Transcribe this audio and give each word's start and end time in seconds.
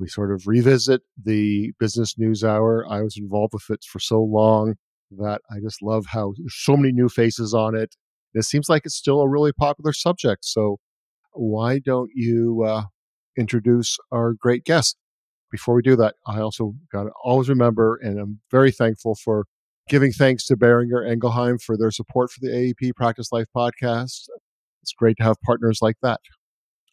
We 0.00 0.08
sort 0.08 0.32
of 0.32 0.48
revisit 0.48 1.02
the 1.22 1.72
business 1.78 2.18
news 2.18 2.42
hour. 2.42 2.84
I 2.90 3.02
was 3.02 3.16
involved 3.16 3.52
with 3.54 3.70
it 3.70 3.84
for 3.84 4.00
so 4.00 4.20
long 4.20 4.74
that 5.12 5.40
I 5.48 5.60
just 5.60 5.80
love 5.80 6.06
how 6.06 6.34
there's 6.36 6.56
so 6.56 6.76
many 6.76 6.92
new 6.92 7.08
faces 7.08 7.54
on 7.54 7.76
it. 7.76 7.94
It 8.34 8.42
seems 8.42 8.68
like 8.68 8.82
it's 8.86 8.96
still 8.96 9.20
a 9.20 9.28
really 9.28 9.52
popular 9.52 9.92
subject. 9.92 10.44
So, 10.44 10.78
why 11.32 11.78
don't 11.78 12.10
you 12.12 12.64
uh, 12.66 12.82
introduce 13.36 13.98
our 14.10 14.32
great 14.32 14.64
guest. 14.64 14.96
Before 15.50 15.74
we 15.74 15.82
do 15.82 15.96
that, 15.96 16.14
I 16.26 16.40
also 16.40 16.74
got 16.92 17.04
to 17.04 17.10
always 17.22 17.48
remember, 17.48 17.98
and 18.02 18.18
I'm 18.18 18.40
very 18.50 18.72
thankful 18.72 19.14
for 19.14 19.46
giving 19.88 20.12
thanks 20.12 20.44
to 20.46 20.56
Boehringer 20.56 21.08
Ingelheim 21.08 21.62
for 21.62 21.76
their 21.76 21.90
support 21.90 22.30
for 22.30 22.40
the 22.40 22.48
AAEP 22.48 22.94
Practice 22.96 23.30
Life 23.30 23.46
podcast. 23.54 24.28
It's 24.82 24.92
great 24.96 25.16
to 25.18 25.22
have 25.22 25.36
partners 25.44 25.78
like 25.80 25.96
that. 26.02 26.20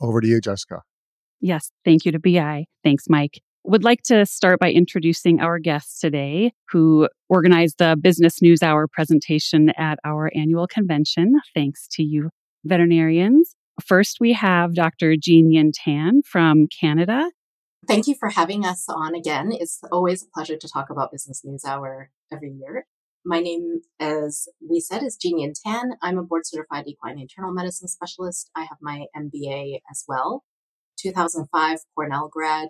Over 0.01 0.21
to 0.21 0.27
you, 0.27 0.39
Jessica. 0.41 0.81
Yes, 1.41 1.71
thank 1.83 2.05
you 2.05 2.11
to 2.11 2.19
BI. 2.19 2.65
Thanks, 2.83 3.05
Mike. 3.09 3.41
Would 3.65 3.83
like 3.83 4.01
to 4.03 4.25
start 4.25 4.59
by 4.59 4.71
introducing 4.71 5.39
our 5.39 5.57
guests 5.57 5.99
today 5.99 6.51
who 6.69 7.07
organized 7.29 7.77
the 7.77 7.97
Business 7.99 8.41
News 8.41 8.61
Hour 8.61 8.87
presentation 8.87 9.69
at 9.77 9.99
our 10.03 10.29
annual 10.35 10.67
convention. 10.67 11.39
Thanks 11.53 11.87
to 11.93 12.03
you, 12.03 12.29
veterinarians. 12.65 13.55
First, 13.81 14.17
we 14.19 14.33
have 14.33 14.75
Dr. 14.75 15.15
Jean 15.17 15.51
Yin 15.51 15.71
Tan 15.73 16.21
from 16.23 16.67
Canada. 16.67 17.29
Thank 17.85 18.07
you 18.07 18.15
for 18.15 18.29
having 18.29 18.65
us 18.65 18.85
on 18.87 19.13
again. 19.13 19.51
It's 19.51 19.81
always 19.91 20.23
a 20.23 20.27
pleasure 20.33 20.55
to 20.55 20.69
talk 20.69 20.89
about 20.89 21.11
Business 21.11 21.41
News 21.43 21.65
Hour 21.65 22.11
every 22.31 22.51
year. 22.51 22.85
My 23.25 23.41
name, 23.41 23.81
as 23.99 24.47
we 24.67 24.79
said, 24.79 25.03
is 25.03 25.17
Yin 25.21 25.53
Tan. 25.65 25.93
I'm 26.01 26.17
a 26.17 26.23
board 26.23 26.45
certified 26.45 26.85
equine 26.87 27.19
internal 27.19 27.51
medicine 27.53 27.89
specialist. 27.89 28.49
I 28.55 28.61
have 28.61 28.77
my 28.81 29.07
MBA 29.15 29.81
as 29.91 30.05
well. 30.07 30.43
2005 30.97 31.79
Cornell 31.93 32.29
grad, 32.31 32.69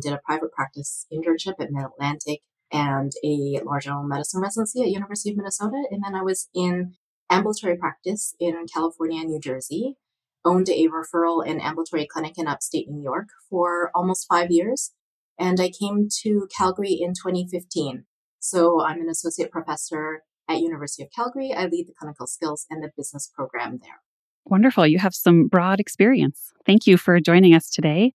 did 0.00 0.12
a 0.12 0.20
private 0.24 0.52
practice 0.52 1.06
internship 1.12 1.54
at 1.60 1.70
Mid 1.70 1.84
Atlantic 1.84 2.40
and 2.70 3.12
a 3.24 3.60
large 3.64 3.86
animal 3.86 4.04
medicine 4.04 4.40
residency 4.40 4.82
at 4.82 4.88
University 4.88 5.30
of 5.30 5.36
Minnesota. 5.36 5.84
And 5.90 6.02
then 6.04 6.14
I 6.14 6.22
was 6.22 6.48
in 6.54 6.94
ambulatory 7.30 7.76
practice 7.76 8.34
in 8.38 8.66
California 8.72 9.20
and 9.20 9.30
New 9.30 9.40
Jersey 9.40 9.96
owned 10.44 10.68
a 10.68 10.88
referral 10.88 11.46
and 11.46 11.62
ambulatory 11.62 12.06
clinic 12.06 12.34
in 12.36 12.46
upstate 12.46 12.88
New 12.88 13.02
York 13.02 13.28
for 13.48 13.90
almost 13.94 14.26
five 14.28 14.50
years. 14.50 14.92
And 15.38 15.60
I 15.60 15.70
came 15.70 16.08
to 16.22 16.48
Calgary 16.56 16.98
in 17.00 17.14
2015. 17.14 18.04
So 18.38 18.82
I'm 18.84 19.00
an 19.00 19.08
associate 19.08 19.50
professor 19.50 20.22
at 20.48 20.60
University 20.60 21.02
of 21.02 21.10
Calgary. 21.14 21.52
I 21.52 21.66
lead 21.66 21.86
the 21.88 21.94
clinical 21.98 22.26
skills 22.26 22.66
and 22.70 22.82
the 22.82 22.90
business 22.96 23.30
program 23.34 23.78
there. 23.82 24.00
Wonderful. 24.44 24.86
You 24.86 24.98
have 24.98 25.14
some 25.14 25.46
broad 25.46 25.78
experience. 25.80 26.52
Thank 26.66 26.86
you 26.86 26.96
for 26.96 27.20
joining 27.20 27.54
us 27.54 27.70
today. 27.70 28.12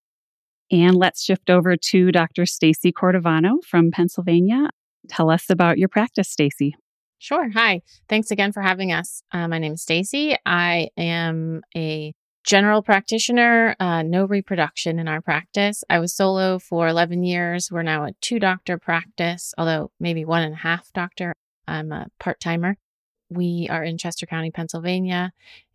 And 0.69 0.95
let's 0.95 1.23
shift 1.23 1.49
over 1.49 1.77
to 1.77 2.11
Dr. 2.11 2.45
Stacey 2.45 2.91
Cordivano 2.91 3.63
from 3.63 3.91
Pennsylvania. 3.91 4.69
Tell 5.07 5.29
us 5.29 5.49
about 5.49 5.77
your 5.77 5.88
practice, 5.88 6.29
Stacey. 6.29 6.75
Sure. 7.19 7.49
Hi. 7.51 7.81
Thanks 8.09 8.29
again 8.29 8.51
for 8.51 8.61
having 8.61 8.91
us. 8.91 9.23
Uh, 9.31 9.47
my 9.47 9.57
name 9.57 9.73
is 9.73 9.81
Stacey. 9.81 10.35
I 10.45 10.89
am 10.97 11.61
a 11.75 12.13
general 12.47 12.81
practitioner, 12.81 13.75
uh, 13.78 14.02
no 14.03 14.25
reproduction 14.25 15.00
in 15.00 15.08
our 15.08 15.22
practice. 15.22 15.84
I 15.90 16.00
was 16.00 16.16
solo 16.16 16.59
for 16.59 16.88
11 16.88 17.24
years. 17.24 17.69
We're 17.69 17.84
now 17.84 18.06
a 18.06 18.13
two 18.22 18.40
doctor 18.40 18.78
practice, 18.78 19.53
although 19.58 19.91
maybe 20.00 20.24
one 20.24 20.44
and 20.44 20.53
a 20.53 20.57
half 20.57 20.91
doctor. 20.94 21.36
I'm 21.68 21.91
a 21.91 22.07
part 22.22 22.40
timer. 22.40 22.78
We 23.30 23.68
are 23.69 23.84
in 23.84 23.97
Chester 23.97 24.25
County, 24.25 24.50
Pennsylvania, 24.50 25.34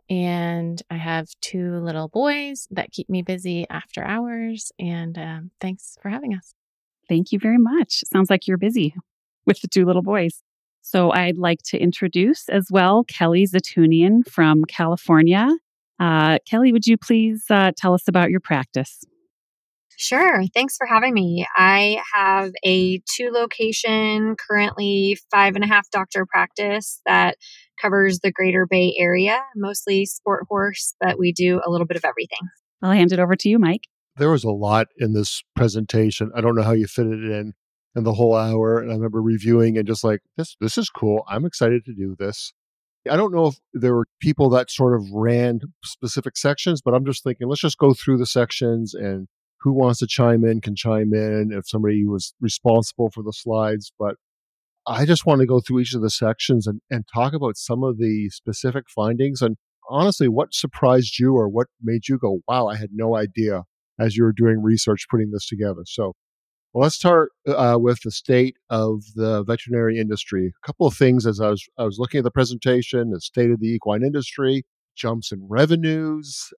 and 0.08 0.80
I 0.90 0.96
have 0.96 1.28
two 1.42 1.76
little 1.80 2.08
boys 2.08 2.66
that 2.70 2.90
keep 2.90 3.10
me 3.10 3.20
busy 3.20 3.66
after 3.68 4.02
hours. 4.02 4.72
And 4.78 5.18
um, 5.18 5.50
thanks 5.60 5.98
for 6.00 6.08
having 6.08 6.34
us. 6.34 6.54
Thank 7.06 7.32
you 7.32 7.38
very 7.38 7.58
much. 7.58 8.02
Sounds 8.10 8.30
like 8.30 8.48
you're 8.48 8.56
busy 8.56 8.94
with 9.44 9.60
the 9.60 9.68
two 9.68 9.84
little 9.84 10.02
boys. 10.02 10.42
So 10.80 11.10
I'd 11.12 11.36
like 11.36 11.60
to 11.66 11.78
introduce 11.78 12.48
as 12.48 12.68
well 12.70 13.04
Kelly 13.04 13.46
Zeytoonian 13.46 14.26
from 14.26 14.64
California. 14.64 15.50
Uh, 16.02 16.38
Kelly, 16.50 16.72
would 16.72 16.84
you 16.84 16.98
please 16.98 17.44
uh, 17.48 17.70
tell 17.76 17.94
us 17.94 18.08
about 18.08 18.30
your 18.30 18.40
practice? 18.40 19.04
Sure. 19.96 20.42
Thanks 20.52 20.76
for 20.76 20.84
having 20.84 21.14
me. 21.14 21.46
I 21.56 22.02
have 22.12 22.50
a 22.64 23.00
two 23.14 23.30
location, 23.30 24.34
currently 24.48 25.16
five 25.30 25.54
and 25.54 25.62
a 25.62 25.68
half 25.68 25.88
doctor 25.90 26.26
practice 26.26 27.00
that 27.06 27.36
covers 27.80 28.18
the 28.18 28.32
greater 28.32 28.66
Bay 28.68 28.96
Area, 28.98 29.40
mostly 29.54 30.04
sport 30.06 30.46
horse, 30.48 30.96
but 31.00 31.20
we 31.20 31.32
do 31.32 31.60
a 31.64 31.70
little 31.70 31.86
bit 31.86 31.96
of 31.96 32.04
everything. 32.04 32.48
I'll 32.82 32.90
hand 32.90 33.12
it 33.12 33.20
over 33.20 33.36
to 33.36 33.48
you, 33.48 33.60
Mike. 33.60 33.86
There 34.16 34.30
was 34.30 34.42
a 34.42 34.50
lot 34.50 34.88
in 34.98 35.12
this 35.12 35.44
presentation. 35.54 36.32
I 36.34 36.40
don't 36.40 36.56
know 36.56 36.62
how 36.62 36.72
you 36.72 36.88
fit 36.88 37.06
it 37.06 37.22
in 37.22 37.52
in 37.94 38.02
the 38.02 38.14
whole 38.14 38.34
hour. 38.34 38.80
And 38.80 38.90
I 38.90 38.94
remember 38.94 39.22
reviewing 39.22 39.78
and 39.78 39.86
just 39.86 40.02
like, 40.02 40.20
this, 40.36 40.56
this 40.60 40.76
is 40.76 40.88
cool. 40.90 41.22
I'm 41.28 41.44
excited 41.44 41.84
to 41.84 41.94
do 41.94 42.16
this. 42.18 42.52
I 43.10 43.16
don't 43.16 43.32
know 43.32 43.46
if 43.46 43.56
there 43.72 43.94
were 43.94 44.06
people 44.20 44.48
that 44.50 44.70
sort 44.70 44.94
of 44.94 45.10
ran 45.12 45.60
specific 45.84 46.36
sections, 46.36 46.80
but 46.80 46.94
I'm 46.94 47.04
just 47.04 47.24
thinking, 47.24 47.48
let's 47.48 47.60
just 47.60 47.78
go 47.78 47.94
through 47.94 48.18
the 48.18 48.26
sections 48.26 48.94
and 48.94 49.26
who 49.60 49.72
wants 49.72 50.00
to 50.00 50.06
chime 50.06 50.44
in 50.44 50.60
can 50.60 50.76
chime 50.76 51.12
in 51.12 51.50
if 51.52 51.68
somebody 51.68 52.06
was 52.06 52.34
responsible 52.40 53.10
for 53.10 53.22
the 53.22 53.32
slides. 53.32 53.92
But 53.98 54.16
I 54.86 55.04
just 55.04 55.26
want 55.26 55.40
to 55.40 55.46
go 55.46 55.60
through 55.60 55.80
each 55.80 55.94
of 55.94 56.02
the 56.02 56.10
sections 56.10 56.66
and, 56.66 56.80
and 56.90 57.04
talk 57.12 57.32
about 57.32 57.56
some 57.56 57.82
of 57.82 57.98
the 57.98 58.28
specific 58.30 58.84
findings 58.88 59.42
and 59.42 59.56
honestly, 59.88 60.28
what 60.28 60.54
surprised 60.54 61.18
you 61.18 61.34
or 61.34 61.48
what 61.48 61.68
made 61.82 62.08
you 62.08 62.18
go, 62.18 62.40
wow, 62.48 62.66
I 62.66 62.76
had 62.76 62.90
no 62.92 63.16
idea 63.16 63.64
as 63.98 64.16
you 64.16 64.24
were 64.24 64.32
doing 64.32 64.62
research 64.62 65.06
putting 65.10 65.30
this 65.30 65.46
together. 65.46 65.82
So 65.84 66.14
well, 66.72 66.84
let's 66.84 66.94
start 66.94 67.32
uh, 67.46 67.76
with 67.78 68.00
the 68.02 68.10
state 68.10 68.56
of 68.70 69.02
the 69.14 69.44
veterinary 69.44 69.98
industry. 69.98 70.46
A 70.46 70.66
couple 70.66 70.86
of 70.86 70.94
things 70.94 71.26
as 71.26 71.38
I 71.40 71.50
was 71.50 71.68
I 71.78 71.84
was 71.84 71.98
looking 71.98 72.18
at 72.18 72.24
the 72.24 72.30
presentation, 72.30 73.10
the 73.10 73.20
state 73.20 73.50
of 73.50 73.60
the 73.60 73.68
equine 73.68 74.02
industry, 74.02 74.64
jumps 74.96 75.32
in 75.32 75.46
revenues. 75.48 76.50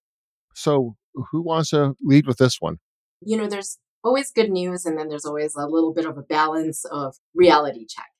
So, 0.55 0.97
who 1.15 1.43
wants 1.43 1.71
to 1.71 1.95
lead 2.01 2.27
with 2.27 2.39
this 2.39 2.61
one? 2.61 2.79
You 3.23 3.37
know, 3.37 3.49
there's 3.49 3.79
always 4.05 4.31
good 4.31 4.51
news, 4.51 4.85
and 4.85 4.97
then 4.97 5.09
there's 5.09 5.25
always 5.25 5.57
a 5.57 5.67
little 5.67 5.93
bit 5.93 6.07
of 6.07 6.17
a 6.17 6.23
balance 6.23 6.85
of 6.85 7.17
reality 7.35 7.85
check. 7.89 8.11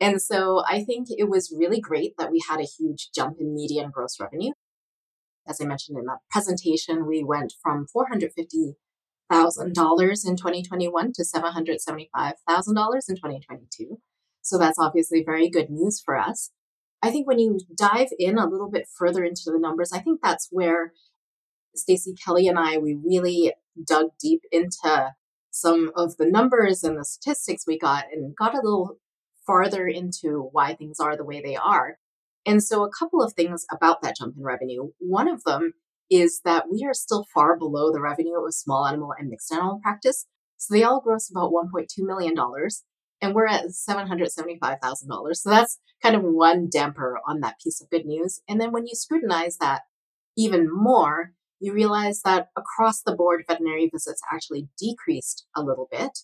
And 0.00 0.20
so, 0.20 0.64
I 0.68 0.82
think 0.82 1.06
it 1.10 1.28
was 1.28 1.54
really 1.56 1.80
great 1.80 2.14
that 2.18 2.32
we 2.32 2.42
had 2.48 2.58
a 2.58 2.64
huge 2.64 3.10
jump 3.14 3.36
in 3.38 3.54
median 3.54 3.90
gross 3.92 4.18
revenue. 4.18 4.52
As 5.46 5.60
I 5.60 5.66
mentioned 5.66 5.98
in 5.98 6.06
that 6.06 6.18
presentation, 6.30 7.06
we 7.06 7.22
went 7.22 7.52
from 7.62 7.86
450 7.92 8.74
thousand 9.30 9.74
dollars 9.74 10.24
in 10.24 10.36
2021 10.36 11.12
to 11.14 11.24
seven 11.24 11.52
hundred 11.52 11.80
seventy 11.80 12.10
five 12.14 12.34
thousand 12.46 12.74
dollars 12.74 13.06
in 13.08 13.16
2022. 13.16 13.98
So 14.42 14.58
that's 14.58 14.78
obviously 14.78 15.22
very 15.24 15.48
good 15.48 15.70
news 15.70 16.02
for 16.04 16.18
us. 16.18 16.50
I 17.02 17.10
think 17.10 17.26
when 17.26 17.38
you 17.38 17.58
dive 17.76 18.08
in 18.18 18.38
a 18.38 18.48
little 18.48 18.70
bit 18.70 18.86
further 18.98 19.24
into 19.24 19.42
the 19.46 19.58
numbers, 19.58 19.92
I 19.92 19.98
think 19.98 20.20
that's 20.22 20.48
where 20.50 20.92
Stacey 21.74 22.14
Kelly 22.14 22.48
and 22.48 22.58
I 22.58 22.78
we 22.78 22.94
really 22.94 23.52
dug 23.86 24.08
deep 24.20 24.42
into 24.52 25.14
some 25.50 25.92
of 25.96 26.16
the 26.16 26.26
numbers 26.26 26.82
and 26.82 26.98
the 26.98 27.04
statistics 27.04 27.64
we 27.66 27.78
got 27.78 28.06
and 28.12 28.34
got 28.36 28.54
a 28.54 28.60
little 28.62 28.98
farther 29.46 29.86
into 29.86 30.48
why 30.52 30.74
things 30.74 30.98
are 30.98 31.16
the 31.16 31.24
way 31.24 31.40
they 31.40 31.56
are. 31.56 31.98
And 32.46 32.62
so, 32.62 32.84
a 32.84 32.90
couple 32.90 33.22
of 33.22 33.32
things 33.32 33.64
about 33.72 34.02
that 34.02 34.16
jump 34.16 34.36
in 34.36 34.42
revenue. 34.42 34.90
One 34.98 35.28
of 35.28 35.44
them 35.44 35.72
is 36.10 36.40
that 36.44 36.70
we 36.70 36.84
are 36.84 36.94
still 36.94 37.26
far 37.34 37.56
below 37.58 37.92
the 37.92 38.00
revenue 38.00 38.44
of 38.44 38.54
small 38.54 38.86
animal 38.86 39.14
and 39.18 39.28
mixed 39.28 39.52
animal 39.52 39.80
practice. 39.82 40.26
So, 40.56 40.74
they 40.74 40.82
all 40.82 41.00
gross 41.00 41.30
about 41.30 41.52
$1.2 41.52 41.86
million, 41.98 42.34
and 43.20 43.34
we're 43.34 43.46
at 43.46 43.66
$775,000. 43.66 45.36
So, 45.36 45.50
that's 45.50 45.78
kind 46.02 46.14
of 46.14 46.22
one 46.22 46.68
damper 46.70 47.18
on 47.26 47.40
that 47.40 47.58
piece 47.62 47.80
of 47.80 47.90
good 47.90 48.06
news. 48.06 48.40
And 48.48 48.60
then, 48.60 48.72
when 48.72 48.86
you 48.86 48.94
scrutinize 48.94 49.56
that 49.58 49.82
even 50.36 50.68
more, 50.70 51.32
you 51.60 51.72
realize 51.72 52.22
that 52.22 52.48
across 52.56 53.02
the 53.02 53.14
board, 53.14 53.44
veterinary 53.48 53.88
visits 53.90 54.20
actually 54.32 54.68
decreased 54.78 55.46
a 55.56 55.62
little 55.62 55.88
bit. 55.90 56.20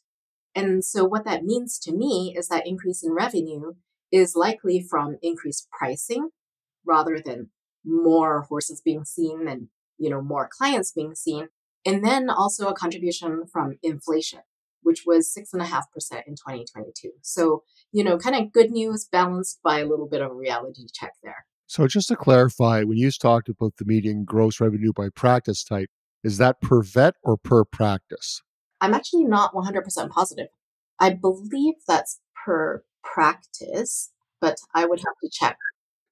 And 0.54 0.84
so, 0.84 1.04
what 1.04 1.24
that 1.24 1.44
means 1.44 1.78
to 1.80 1.92
me 1.92 2.34
is 2.36 2.48
that 2.48 2.66
increase 2.66 3.02
in 3.02 3.12
revenue 3.12 3.74
is 4.12 4.34
likely 4.34 4.84
from 4.88 5.16
increased 5.22 5.68
pricing 5.70 6.30
rather 6.84 7.20
than 7.24 7.50
more 7.84 8.42
horses 8.42 8.80
being 8.84 9.04
seen 9.04 9.48
and 9.48 9.68
you 9.98 10.10
know 10.10 10.22
more 10.22 10.48
clients 10.50 10.92
being 10.92 11.14
seen. 11.14 11.48
And 11.86 12.04
then 12.04 12.28
also 12.28 12.68
a 12.68 12.74
contribution 12.74 13.46
from 13.50 13.78
inflation 13.82 14.40
which 14.82 15.04
was 15.06 15.34
6.5% 15.36 15.60
in 16.26 16.36
2022 16.36 17.10
so 17.20 17.64
you 17.92 18.02
know 18.02 18.16
kind 18.16 18.34
of 18.34 18.50
good 18.50 18.70
news 18.70 19.06
balanced 19.10 19.60
by 19.62 19.80
a 19.80 19.86
little 19.86 20.08
bit 20.08 20.22
of 20.22 20.30
a 20.30 20.34
reality 20.34 20.86
check 20.92 21.12
there. 21.22 21.44
So 21.66 21.86
just 21.86 22.08
to 22.08 22.16
clarify 22.16 22.82
when 22.82 22.98
you 22.98 23.10
talked 23.10 23.48
about 23.48 23.76
the 23.76 23.84
median 23.84 24.24
gross 24.24 24.60
revenue 24.60 24.92
by 24.92 25.08
practice 25.10 25.62
type 25.62 25.90
is 26.22 26.38
that 26.38 26.60
per 26.60 26.82
vet 26.82 27.14
or 27.22 27.36
per 27.36 27.64
practice? 27.64 28.42
I'm 28.80 28.94
actually 28.94 29.24
not 29.24 29.54
100% 29.54 30.10
positive. 30.10 30.48
I 30.98 31.10
believe 31.10 31.74
that's 31.86 32.20
per 32.44 32.84
practice, 33.02 34.10
but 34.40 34.56
I 34.74 34.84
would 34.86 35.00
have 35.00 35.14
to 35.22 35.30
check. 35.30 35.56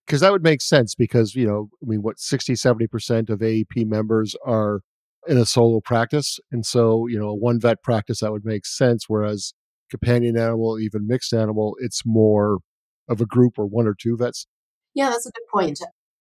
Because 0.08 0.22
that 0.22 0.32
would 0.32 0.42
make 0.42 0.62
sense 0.62 0.94
because, 0.94 1.34
you 1.34 1.46
know, 1.46 1.68
I 1.82 1.86
mean, 1.86 2.00
what 2.00 2.18
60, 2.18 2.54
70% 2.54 3.28
of 3.28 3.40
AAEP 3.40 3.86
members 3.86 4.34
are 4.42 4.80
in 5.26 5.36
a 5.36 5.44
solo 5.44 5.80
practice. 5.80 6.40
And 6.50 6.64
so, 6.64 7.06
you 7.06 7.18
know, 7.18 7.28
a 7.28 7.34
one 7.34 7.60
vet 7.60 7.82
practice, 7.82 8.20
that 8.20 8.32
would 8.32 8.46
make 8.46 8.64
sense. 8.64 9.04
Whereas 9.06 9.52
companion 9.90 10.38
animal, 10.38 10.78
even 10.78 11.06
mixed 11.06 11.34
animal, 11.34 11.76
it's 11.78 12.04
more 12.06 12.60
of 13.06 13.20
a 13.20 13.26
group 13.26 13.58
or 13.58 13.66
one 13.66 13.86
or 13.86 13.94
two 13.94 14.16
vets. 14.16 14.46
Yeah, 14.94 15.10
that's 15.10 15.26
a 15.26 15.30
good 15.30 15.44
point. 15.52 15.80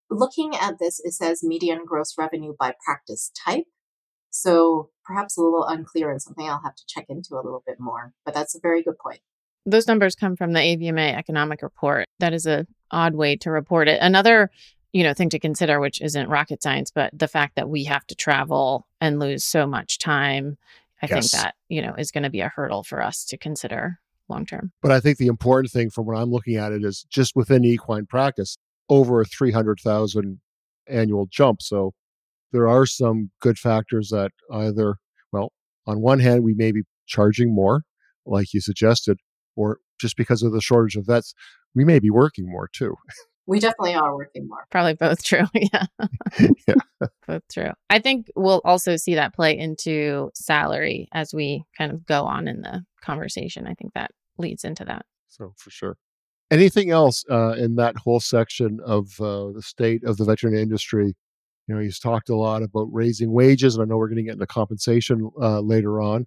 Looking 0.09 0.53
at 0.53 0.79
this, 0.79 0.99
it 0.99 1.13
says 1.13 1.41
median 1.41 1.85
gross 1.85 2.15
revenue 2.17 2.55
by 2.59 2.73
practice 2.83 3.31
type. 3.45 3.67
So 4.29 4.89
perhaps 5.05 5.37
a 5.37 5.41
little 5.41 5.65
unclear 5.65 6.11
and 6.11 6.21
something 6.21 6.45
I'll 6.45 6.61
have 6.61 6.75
to 6.75 6.83
check 6.87 7.05
into 7.07 7.35
a 7.35 7.43
little 7.43 7.63
bit 7.65 7.79
more. 7.79 8.11
But 8.25 8.33
that's 8.33 8.53
a 8.53 8.59
very 8.61 8.83
good 8.83 8.97
point. 8.99 9.21
Those 9.67 9.87
numbers 9.87 10.15
come 10.15 10.37
from 10.37 10.53
the 10.53 10.59
AVMA 10.59 11.15
economic 11.15 11.61
report. 11.61 12.05
That 12.19 12.33
is 12.33 12.47
a 12.47 12.65
odd 12.89 13.15
way 13.15 13.35
to 13.35 13.51
report 13.51 13.89
it. 13.89 13.99
Another, 14.01 14.49
you 14.93 15.03
know, 15.03 15.13
thing 15.13 15.29
to 15.29 15.39
consider 15.39 15.79
which 15.81 16.01
isn't 16.01 16.29
rocket 16.29 16.63
science, 16.63 16.89
but 16.89 17.11
the 17.13 17.27
fact 17.27 17.57
that 17.57 17.69
we 17.69 17.83
have 17.83 18.07
to 18.07 18.15
travel 18.15 18.87
and 19.01 19.19
lose 19.19 19.43
so 19.43 19.67
much 19.67 19.99
time, 19.99 20.57
I 21.01 21.07
yes. 21.09 21.31
think 21.31 21.43
that, 21.43 21.55
you 21.67 21.81
know, 21.81 21.93
is 21.95 22.11
going 22.11 22.23
to 22.23 22.29
be 22.29 22.39
a 22.39 22.47
hurdle 22.47 22.83
for 22.83 23.03
us 23.03 23.25
to 23.25 23.37
consider 23.37 23.99
long 24.29 24.45
term. 24.45 24.71
But 24.81 24.91
I 24.91 25.01
think 25.01 25.17
the 25.17 25.27
important 25.27 25.71
thing 25.71 25.89
from 25.89 26.05
what 26.05 26.17
I'm 26.17 26.31
looking 26.31 26.55
at 26.55 26.71
it 26.71 26.85
is 26.85 27.05
just 27.09 27.35
within 27.35 27.65
equine 27.65 28.05
practice, 28.05 28.57
over 28.89 29.19
a 29.19 29.25
300,000 29.25 30.39
annual 30.87 31.27
jump. 31.29 31.61
So 31.61 31.93
there 32.53 32.69
are 32.69 32.85
some 32.85 33.31
good 33.41 33.59
factors 33.59 34.09
that 34.11 34.31
either, 34.49 34.95
well, 35.33 35.51
on 35.85 35.99
one 35.99 36.19
hand, 36.19 36.45
we 36.45 36.53
may 36.53 36.71
be 36.71 36.83
charging 37.05 37.53
more, 37.53 37.81
like 38.25 38.53
you 38.53 38.61
suggested, 38.61 39.17
or 39.57 39.79
just 39.99 40.15
because 40.15 40.43
of 40.43 40.53
the 40.53 40.61
shortage 40.61 40.95
of 40.95 41.05
vets, 41.05 41.33
we 41.75 41.83
may 41.83 41.99
be 41.99 42.09
working 42.09 42.49
more 42.49 42.69
too. 42.71 42.95
We 43.47 43.59
definitely 43.59 43.95
are 43.95 44.13
working 44.13 44.47
more. 44.47 44.65
Probably 44.69 44.93
both 44.93 45.23
true. 45.23 45.45
yeah. 45.53 45.85
yeah. 46.67 47.07
both 47.25 47.43
true. 47.51 47.71
I 47.89 47.99
think 47.99 48.27
we'll 48.35 48.61
also 48.65 48.97
see 48.97 49.15
that 49.15 49.33
play 49.33 49.57
into 49.57 50.31
salary 50.35 51.07
as 51.13 51.33
we 51.33 51.63
kind 51.77 51.91
of 51.91 52.05
go 52.05 52.25
on 52.25 52.47
in 52.47 52.61
the 52.61 52.83
conversation. 53.01 53.65
I 53.65 53.73
think 53.73 53.93
that 53.93 54.11
leads 54.37 54.65
into 54.65 54.83
that. 54.85 55.05
So, 55.29 55.53
for 55.57 55.69
sure. 55.69 55.97
Anything 56.51 56.91
else 56.91 57.23
uh, 57.29 57.51
in 57.53 57.75
that 57.75 57.97
whole 57.97 58.19
section 58.19 58.79
of 58.85 59.19
uh, 59.19 59.51
the 59.51 59.61
state 59.61 60.03
of 60.03 60.17
the 60.17 60.25
veterinary 60.25 60.61
industry? 60.61 61.15
You 61.67 61.75
know, 61.75 61.81
he's 61.81 61.99
talked 61.99 62.29
a 62.29 62.35
lot 62.35 62.63
about 62.63 62.87
raising 62.91 63.31
wages, 63.31 63.75
and 63.75 63.83
I 63.83 63.85
know 63.85 63.97
we're 63.97 64.07
going 64.07 64.17
to 64.17 64.23
get 64.23 64.33
into 64.33 64.47
compensation 64.47 65.29
uh, 65.41 65.59
later 65.59 65.99
on. 65.99 66.25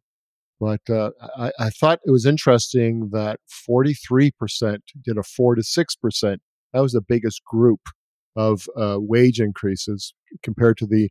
But 0.61 0.83
uh, 0.91 1.11
I, 1.39 1.53
I, 1.59 1.71
thought 1.71 2.01
it 2.05 2.11
was 2.11 2.27
interesting 2.27 3.09
that 3.13 3.41
43% 3.69 4.79
did 5.03 5.17
a 5.17 5.23
4 5.23 5.55
to 5.55 5.63
6%. 5.63 6.37
That 6.75 6.81
was 6.81 6.93
the 6.93 7.01
biggest 7.01 7.43
group 7.45 7.81
of 8.37 8.67
uh, 8.77 8.99
wage 9.01 9.41
increases 9.41 10.13
compared 10.43 10.77
to 10.79 10.87
the 10.87 11.09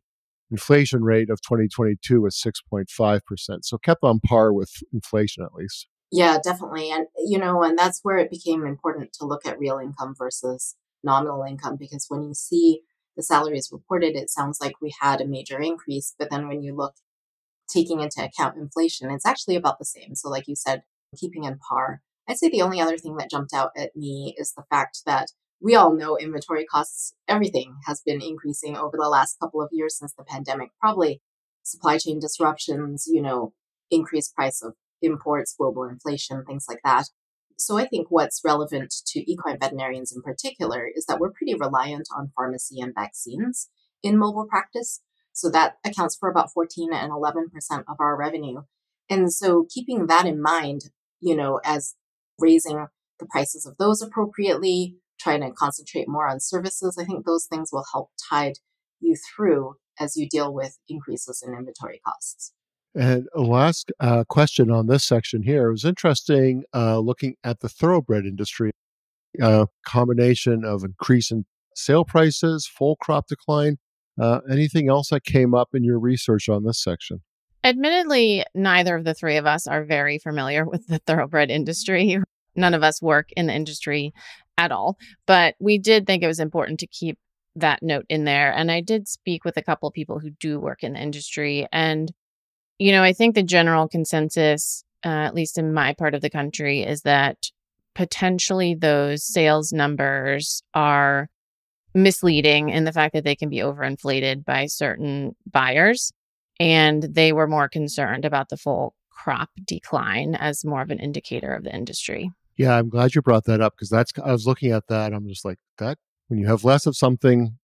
inflation 0.50 1.02
rate 1.02 1.30
of 1.30 1.40
2022 1.42 2.22
was 2.22 2.40
6.5%. 2.40 3.20
So 3.62 3.78
kept 3.78 4.04
on 4.04 4.20
par 4.20 4.52
with 4.52 4.70
inflation 4.92 5.44
at 5.44 5.54
least. 5.54 5.88
Yeah, 6.12 6.38
definitely. 6.42 6.90
And, 6.90 7.06
you 7.16 7.38
know, 7.38 7.62
and 7.62 7.78
that's 7.78 8.00
where 8.02 8.18
it 8.18 8.30
became 8.30 8.64
important 8.64 9.12
to 9.14 9.26
look 9.26 9.46
at 9.46 9.58
real 9.58 9.78
income 9.78 10.14
versus 10.16 10.76
nominal 11.02 11.42
income 11.42 11.76
because 11.76 12.06
when 12.08 12.22
you 12.22 12.34
see 12.34 12.82
the 13.16 13.22
salaries 13.22 13.70
reported, 13.72 14.16
it 14.16 14.30
sounds 14.30 14.60
like 14.60 14.80
we 14.80 14.92
had 15.00 15.20
a 15.20 15.26
major 15.26 15.60
increase. 15.60 16.14
But 16.18 16.30
then 16.30 16.48
when 16.48 16.62
you 16.62 16.74
look 16.74 16.94
taking 17.72 18.00
into 18.00 18.24
account 18.24 18.56
inflation, 18.56 19.10
it's 19.10 19.26
actually 19.26 19.56
about 19.56 19.78
the 19.78 19.84
same. 19.84 20.14
So, 20.14 20.28
like 20.28 20.48
you 20.48 20.56
said, 20.56 20.82
keeping 21.16 21.44
in 21.44 21.58
par. 21.58 22.02
I'd 22.28 22.38
say 22.38 22.48
the 22.48 22.62
only 22.62 22.80
other 22.80 22.96
thing 22.96 23.16
that 23.16 23.30
jumped 23.30 23.52
out 23.52 23.70
at 23.76 23.96
me 23.96 24.34
is 24.38 24.52
the 24.52 24.64
fact 24.70 25.00
that 25.06 25.28
we 25.60 25.74
all 25.74 25.94
know 25.94 26.16
inventory 26.16 26.64
costs, 26.64 27.14
everything 27.28 27.76
has 27.86 28.00
been 28.04 28.22
increasing 28.22 28.76
over 28.76 28.96
the 28.98 29.08
last 29.08 29.36
couple 29.40 29.60
of 29.60 29.68
years 29.72 29.98
since 29.98 30.14
the 30.14 30.24
pandemic, 30.24 30.70
probably 30.80 31.20
supply 31.62 31.98
chain 31.98 32.18
disruptions, 32.18 33.06
you 33.08 33.20
know, 33.20 33.52
increased 33.90 34.34
price 34.34 34.62
of 34.62 34.74
imports, 35.02 35.54
global 35.58 35.84
inflation, 35.84 36.44
things 36.44 36.66
like 36.68 36.80
that. 36.84 37.08
So 37.58 37.76
I 37.76 37.86
think 37.86 38.06
what's 38.08 38.40
relevant 38.42 38.94
to 39.08 39.30
equine 39.30 39.58
veterinarians 39.60 40.12
in 40.12 40.22
particular 40.22 40.88
is 40.94 41.04
that 41.06 41.18
we're 41.20 41.32
pretty 41.32 41.54
reliant 41.54 42.08
on 42.16 42.32
pharmacy 42.34 42.80
and 42.80 42.94
vaccines 42.94 43.68
in 44.02 44.16
mobile 44.16 44.46
practice. 44.48 45.02
So 45.32 45.50
that 45.50 45.76
accounts 45.84 46.16
for 46.16 46.28
about 46.28 46.52
14 46.52 46.92
and 46.92 47.12
11% 47.12 47.44
of 47.88 47.96
our 47.98 48.16
revenue. 48.16 48.62
And 49.08 49.32
so 49.32 49.66
keeping 49.72 50.06
that 50.06 50.26
in 50.26 50.40
mind, 50.40 50.82
you 51.20 51.36
know, 51.36 51.60
as 51.64 51.94
raising 52.38 52.86
the 53.18 53.26
prices 53.26 53.66
of 53.66 53.76
those 53.78 54.02
appropriately, 54.02 54.96
trying 55.20 55.40
to 55.42 55.50
concentrate 55.50 56.08
more 56.08 56.28
on 56.28 56.40
services, 56.40 56.96
I 56.98 57.04
think 57.04 57.24
those 57.24 57.46
things 57.46 57.70
will 57.72 57.84
help 57.92 58.10
tide 58.30 58.58
you 59.00 59.16
through 59.34 59.74
as 59.98 60.16
you 60.16 60.28
deal 60.28 60.52
with 60.52 60.78
increases 60.88 61.44
in 61.46 61.54
inventory 61.54 62.00
costs. 62.04 62.52
And 62.94 63.28
last 63.34 63.92
uh, 64.00 64.24
question 64.28 64.70
on 64.70 64.88
this 64.88 65.04
section 65.04 65.42
here. 65.42 65.68
It 65.68 65.72
was 65.72 65.84
interesting 65.84 66.64
uh, 66.74 66.98
looking 66.98 67.36
at 67.44 67.60
the 67.60 67.68
thoroughbred 67.68 68.24
industry, 68.24 68.72
uh, 69.40 69.66
combination 69.86 70.64
of 70.64 70.82
increase 70.82 71.30
in 71.30 71.44
sale 71.76 72.04
prices, 72.04 72.66
full 72.66 72.96
crop 72.96 73.28
decline, 73.28 73.78
uh, 74.20 74.40
anything 74.50 74.88
else 74.88 75.10
that 75.10 75.24
came 75.24 75.54
up 75.54 75.68
in 75.74 75.84
your 75.84 75.98
research 75.98 76.48
on 76.48 76.64
this 76.64 76.82
section? 76.82 77.22
Admittedly, 77.62 78.44
neither 78.54 78.96
of 78.96 79.04
the 79.04 79.14
three 79.14 79.36
of 79.36 79.46
us 79.46 79.66
are 79.66 79.84
very 79.84 80.18
familiar 80.18 80.64
with 80.68 80.86
the 80.86 80.98
thoroughbred 80.98 81.50
industry. 81.50 82.18
None 82.56 82.74
of 82.74 82.82
us 82.82 83.00
work 83.00 83.30
in 83.36 83.46
the 83.46 83.54
industry 83.54 84.12
at 84.58 84.72
all, 84.72 84.98
but 85.26 85.54
we 85.60 85.78
did 85.78 86.06
think 86.06 86.22
it 86.22 86.26
was 86.26 86.40
important 86.40 86.80
to 86.80 86.86
keep 86.86 87.18
that 87.56 87.82
note 87.82 88.04
in 88.08 88.24
there. 88.24 88.52
And 88.52 88.70
I 88.70 88.80
did 88.80 89.08
speak 89.08 89.44
with 89.44 89.56
a 89.56 89.62
couple 89.62 89.88
of 89.88 89.94
people 89.94 90.18
who 90.18 90.30
do 90.30 90.60
work 90.60 90.82
in 90.82 90.92
the 90.92 91.00
industry. 91.00 91.66
And, 91.72 92.12
you 92.78 92.92
know, 92.92 93.02
I 93.02 93.12
think 93.12 93.34
the 93.34 93.42
general 93.42 93.88
consensus, 93.88 94.84
uh, 95.04 95.08
at 95.08 95.34
least 95.34 95.58
in 95.58 95.72
my 95.72 95.94
part 95.94 96.14
of 96.14 96.20
the 96.20 96.30
country, 96.30 96.82
is 96.82 97.02
that 97.02 97.50
potentially 97.94 98.74
those 98.74 99.24
sales 99.24 99.72
numbers 99.72 100.62
are 100.74 101.28
misleading 101.94 102.68
in 102.68 102.84
the 102.84 102.92
fact 102.92 103.14
that 103.14 103.24
they 103.24 103.36
can 103.36 103.48
be 103.48 103.58
overinflated 103.58 104.44
by 104.44 104.66
certain 104.66 105.34
buyers. 105.50 106.12
And 106.58 107.02
they 107.02 107.32
were 107.32 107.46
more 107.46 107.68
concerned 107.68 108.24
about 108.24 108.48
the 108.48 108.56
full 108.56 108.94
crop 109.10 109.50
decline 109.64 110.34
as 110.34 110.64
more 110.64 110.82
of 110.82 110.90
an 110.90 110.98
indicator 110.98 111.54
of 111.54 111.64
the 111.64 111.74
industry. 111.74 112.30
Yeah, 112.56 112.76
I'm 112.76 112.90
glad 112.90 113.14
you 113.14 113.22
brought 113.22 113.44
that 113.44 113.60
up 113.60 113.74
because 113.74 113.88
that's, 113.88 114.12
I 114.22 114.32
was 114.32 114.46
looking 114.46 114.72
at 114.72 114.86
that. 114.88 115.14
I'm 115.14 115.26
just 115.26 115.44
like, 115.44 115.58
that, 115.78 115.98
when 116.28 116.38
you 116.38 116.46
have 116.46 116.64
less 116.64 116.84
of 116.86 116.96
something, 116.96 117.56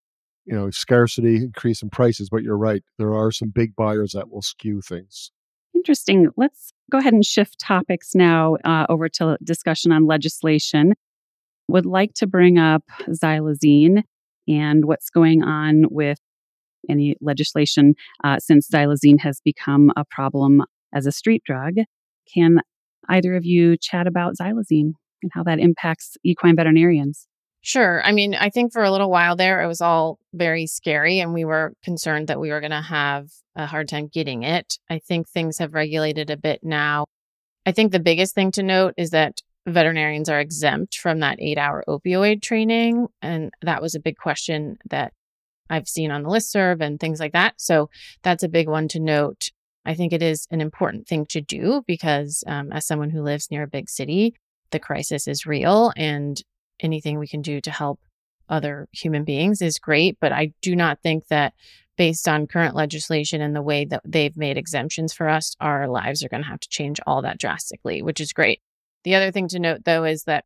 you 0.46 0.54
know, 0.54 0.70
scarcity, 0.70 1.36
increase 1.36 1.82
in 1.82 1.90
prices, 1.90 2.28
but 2.30 2.42
you're 2.42 2.56
right. 2.56 2.82
There 2.98 3.14
are 3.14 3.30
some 3.30 3.50
big 3.50 3.76
buyers 3.76 4.12
that 4.12 4.30
will 4.30 4.42
skew 4.42 4.80
things. 4.80 5.30
Interesting. 5.74 6.28
Let's 6.36 6.72
go 6.90 6.98
ahead 6.98 7.12
and 7.12 7.24
shift 7.24 7.58
topics 7.58 8.14
now 8.14 8.56
uh, 8.64 8.86
over 8.88 9.08
to 9.10 9.36
discussion 9.44 9.92
on 9.92 10.06
legislation. 10.06 10.94
Would 11.68 11.84
like 11.84 12.14
to 12.14 12.26
bring 12.26 12.58
up 12.58 12.84
xylazine 13.08 14.04
and 14.48 14.84
what's 14.84 15.10
going 15.10 15.42
on 15.42 15.84
with 15.90 16.18
any 16.88 17.16
legislation 17.20 17.94
uh, 18.24 18.38
since 18.38 18.68
xylazine 18.72 19.20
has 19.20 19.40
become 19.44 19.90
a 19.96 20.04
problem 20.10 20.62
as 20.94 21.06
a 21.06 21.12
street 21.12 21.42
drug. 21.44 21.74
Can 22.32 22.60
either 23.08 23.34
of 23.34 23.44
you 23.44 23.76
chat 23.76 24.06
about 24.06 24.34
xylazine? 24.40 24.92
and 25.22 25.32
how 25.34 25.42
that 25.44 25.58
impacts 25.58 26.16
equine 26.24 26.56
veterinarians. 26.56 27.26
Sure. 27.62 28.00
I 28.04 28.12
mean, 28.12 28.34
I 28.34 28.48
think 28.48 28.72
for 28.72 28.84
a 28.84 28.92
little 28.92 29.10
while 29.10 29.34
there, 29.34 29.62
it 29.62 29.66
was 29.66 29.80
all 29.80 30.18
very 30.32 30.66
scary, 30.66 31.18
and 31.18 31.34
we 31.34 31.44
were 31.44 31.72
concerned 31.82 32.28
that 32.28 32.38
we 32.38 32.50
were 32.50 32.60
going 32.60 32.70
to 32.70 32.80
have 32.80 33.26
a 33.56 33.66
hard 33.66 33.88
time 33.88 34.08
getting 34.12 34.44
it. 34.44 34.78
I 34.88 35.00
think 35.00 35.28
things 35.28 35.58
have 35.58 35.74
regulated 35.74 36.30
a 36.30 36.36
bit 36.36 36.60
now. 36.62 37.06
I 37.64 37.72
think 37.72 37.90
the 37.90 37.98
biggest 37.98 38.36
thing 38.36 38.52
to 38.52 38.62
note 38.62 38.94
is 38.96 39.10
that 39.10 39.40
veterinarians 39.66 40.28
are 40.28 40.40
exempt 40.40 40.96
from 40.96 41.20
that 41.20 41.40
eight 41.40 41.58
hour 41.58 41.84
opioid 41.88 42.42
training. 42.42 43.08
And 43.20 43.52
that 43.62 43.82
was 43.82 43.94
a 43.94 44.00
big 44.00 44.16
question 44.16 44.78
that 44.90 45.12
I've 45.68 45.88
seen 45.88 46.10
on 46.10 46.22
the 46.22 46.30
list 46.30 46.52
serve 46.52 46.80
and 46.80 47.00
things 47.00 47.18
like 47.18 47.32
that. 47.32 47.54
So 47.56 47.90
that's 48.22 48.44
a 48.44 48.48
big 48.48 48.68
one 48.68 48.88
to 48.88 49.00
note. 49.00 49.50
I 49.84 49.94
think 49.94 50.12
it 50.12 50.22
is 50.22 50.46
an 50.50 50.60
important 50.60 51.06
thing 51.06 51.26
to 51.26 51.40
do 51.40 51.82
because, 51.86 52.42
um, 52.46 52.72
as 52.72 52.86
someone 52.86 53.10
who 53.10 53.22
lives 53.22 53.50
near 53.50 53.64
a 53.64 53.68
big 53.68 53.88
city, 53.88 54.34
the 54.70 54.78
crisis 54.78 55.28
is 55.28 55.46
real 55.46 55.92
and 55.96 56.42
anything 56.80 57.18
we 57.18 57.28
can 57.28 57.42
do 57.42 57.60
to 57.60 57.70
help 57.70 58.00
other 58.48 58.88
human 58.92 59.24
beings 59.24 59.62
is 59.62 59.78
great. 59.78 60.18
But 60.20 60.32
I 60.32 60.52
do 60.60 60.76
not 60.76 61.02
think 61.02 61.28
that 61.28 61.54
based 61.96 62.28
on 62.28 62.46
current 62.46 62.74
legislation 62.74 63.40
and 63.40 63.56
the 63.56 63.62
way 63.62 63.84
that 63.84 64.02
they've 64.04 64.36
made 64.36 64.58
exemptions 64.58 65.12
for 65.12 65.28
us, 65.28 65.56
our 65.60 65.88
lives 65.88 66.22
are 66.22 66.28
going 66.28 66.42
to 66.42 66.48
have 66.48 66.60
to 66.60 66.68
change 66.68 67.00
all 67.06 67.22
that 67.22 67.38
drastically, 67.38 68.02
which 68.02 68.20
is 68.20 68.32
great. 68.32 68.60
The 69.06 69.14
other 69.14 69.30
thing 69.30 69.46
to 69.48 69.60
note, 69.60 69.84
though, 69.84 70.02
is 70.02 70.24
that 70.24 70.44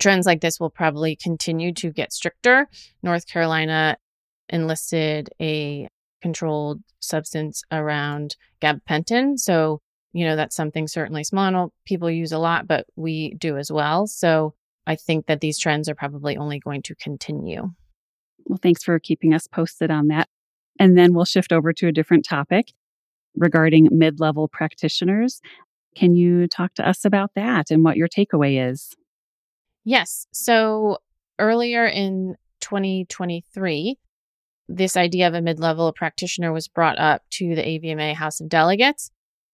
trends 0.00 0.26
like 0.26 0.40
this 0.40 0.60
will 0.60 0.70
probably 0.70 1.16
continue 1.16 1.74
to 1.74 1.90
get 1.90 2.12
stricter. 2.12 2.68
North 3.02 3.26
Carolina 3.26 3.96
enlisted 4.48 5.30
a 5.40 5.88
controlled 6.22 6.82
substance 7.00 7.64
around 7.72 8.36
gabapentin. 8.62 9.40
So, 9.40 9.80
you 10.12 10.24
know, 10.24 10.36
that's 10.36 10.54
something 10.54 10.86
certainly 10.86 11.24
small 11.24 11.72
people 11.84 12.08
use 12.08 12.30
a 12.30 12.38
lot, 12.38 12.68
but 12.68 12.86
we 12.94 13.34
do 13.34 13.58
as 13.58 13.72
well. 13.72 14.06
So 14.06 14.54
I 14.86 14.94
think 14.94 15.26
that 15.26 15.40
these 15.40 15.58
trends 15.58 15.88
are 15.88 15.96
probably 15.96 16.36
only 16.36 16.60
going 16.60 16.82
to 16.82 16.94
continue. 16.94 17.70
Well, 18.46 18.60
thanks 18.62 18.84
for 18.84 19.00
keeping 19.00 19.34
us 19.34 19.48
posted 19.48 19.90
on 19.90 20.06
that. 20.08 20.28
And 20.78 20.96
then 20.96 21.12
we'll 21.12 21.24
shift 21.24 21.52
over 21.52 21.72
to 21.72 21.88
a 21.88 21.92
different 21.92 22.24
topic 22.24 22.72
regarding 23.34 23.88
mid 23.90 24.20
level 24.20 24.46
practitioners. 24.46 25.40
Can 25.94 26.14
you 26.14 26.46
talk 26.48 26.74
to 26.74 26.88
us 26.88 27.04
about 27.04 27.30
that 27.34 27.70
and 27.70 27.84
what 27.84 27.96
your 27.96 28.08
takeaway 28.08 28.70
is? 28.70 28.94
Yes. 29.84 30.26
So 30.32 30.98
earlier 31.38 31.86
in 31.86 32.36
2023, 32.60 33.98
this 34.68 34.96
idea 34.96 35.28
of 35.28 35.34
a 35.34 35.42
mid 35.42 35.60
level 35.60 35.92
practitioner 35.92 36.52
was 36.52 36.68
brought 36.68 36.98
up 36.98 37.22
to 37.32 37.54
the 37.54 37.62
AVMA 37.62 38.14
House 38.14 38.40
of 38.40 38.48
Delegates. 38.48 39.10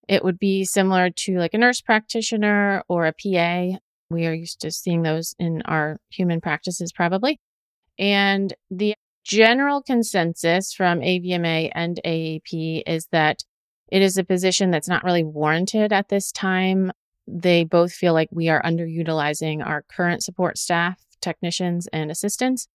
It 0.08 0.24
would 0.24 0.38
be 0.38 0.64
similar 0.64 1.10
to 1.10 1.38
like 1.38 1.54
a 1.54 1.58
nurse 1.58 1.80
practitioner 1.80 2.82
or 2.88 3.06
a 3.06 3.12
PA. 3.12 3.78
We 4.10 4.26
are 4.26 4.34
used 4.34 4.60
to 4.60 4.70
seeing 4.70 5.02
those 5.02 5.34
in 5.38 5.62
our 5.66 5.98
human 6.10 6.40
practices, 6.40 6.92
probably. 6.92 7.38
And 7.98 8.54
the 8.70 8.94
general 9.24 9.82
consensus 9.82 10.72
from 10.72 11.00
AVMA 11.00 11.70
and 11.74 12.00
AAEP 12.04 12.82
is 12.86 13.06
that 13.12 13.44
it 13.90 14.02
is 14.02 14.16
a 14.16 14.24
position 14.24 14.70
that's 14.70 14.88
not 14.88 15.04
really 15.04 15.24
warranted 15.24 15.92
at 15.92 16.08
this 16.08 16.32
time. 16.32 16.92
They 17.26 17.64
both 17.64 17.92
feel 17.92 18.12
like 18.12 18.28
we 18.32 18.48
are 18.48 18.62
underutilizing 18.62 19.64
our 19.64 19.82
current 19.82 20.22
support 20.22 20.58
staff, 20.58 21.00
technicians, 21.20 21.86
and 21.92 22.10
assistants, 22.10 22.68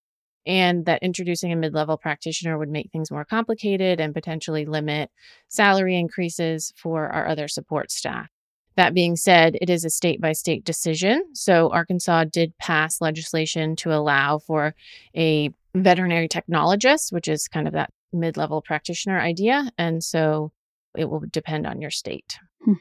and 0.46 0.86
that 0.86 1.02
introducing 1.02 1.52
a 1.52 1.56
mid 1.56 1.74
level 1.74 1.98
practitioner 1.98 2.58
would 2.58 2.70
make 2.70 2.92
things 2.92 3.12
more 3.12 3.26
complicated 3.26 4.00
and 4.00 4.14
potentially 4.14 4.66
limit 4.66 5.10
salary 5.48 5.98
increases 5.98 6.74
for 6.76 7.08
our 7.08 7.28
other 7.28 7.48
support 7.48 7.92
staff. 7.92 8.30
That 8.76 8.94
being 8.94 9.16
said, 9.16 9.58
it 9.62 9.70
is 9.70 9.86
a 9.86 9.90
state 9.90 10.20
by 10.20 10.34
state 10.34 10.66
decision. 10.66 11.24
So, 11.34 11.70
Arkansas 11.72 12.26
did 12.26 12.58
pass 12.58 13.00
legislation 13.00 13.76
to 13.78 13.94
allow 13.94 14.38
for 14.38 14.76
a 15.16 15.50
veterinary 15.74 16.28
technologist, 16.28 17.12
which 17.12 17.28
is 17.28 17.48
kind 17.48 17.68
of 17.68 17.74
that 17.74 17.92
mid 18.12 18.38
level 18.38 18.62
practitioner 18.62 19.20
idea. 19.20 19.72
And 19.78 20.04
so, 20.04 20.52
it 20.98 21.06
will 21.06 21.24
depend 21.32 21.66
on 21.68 21.82
your 21.82 21.92
state. 21.92 22.38
Hmm. 22.64 22.74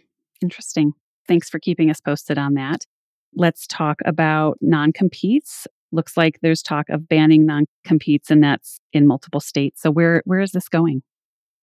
Interesting. 0.42 0.92
Thanks 1.26 1.48
for 1.48 1.58
keeping 1.58 1.90
us 1.90 2.00
posted 2.00 2.38
on 2.38 2.54
that. 2.54 2.86
Let's 3.34 3.66
talk 3.66 4.00
about 4.04 4.58
non 4.60 4.92
competes. 4.92 5.66
Looks 5.92 6.16
like 6.16 6.38
there's 6.42 6.62
talk 6.62 6.88
of 6.88 7.08
banning 7.08 7.46
non 7.46 7.64
competes, 7.84 8.30
and 8.30 8.42
that's 8.42 8.80
in 8.92 9.06
multiple 9.06 9.40
states. 9.40 9.82
So, 9.82 9.90
where, 9.90 10.22
where 10.24 10.40
is 10.40 10.52
this 10.52 10.68
going? 10.68 11.02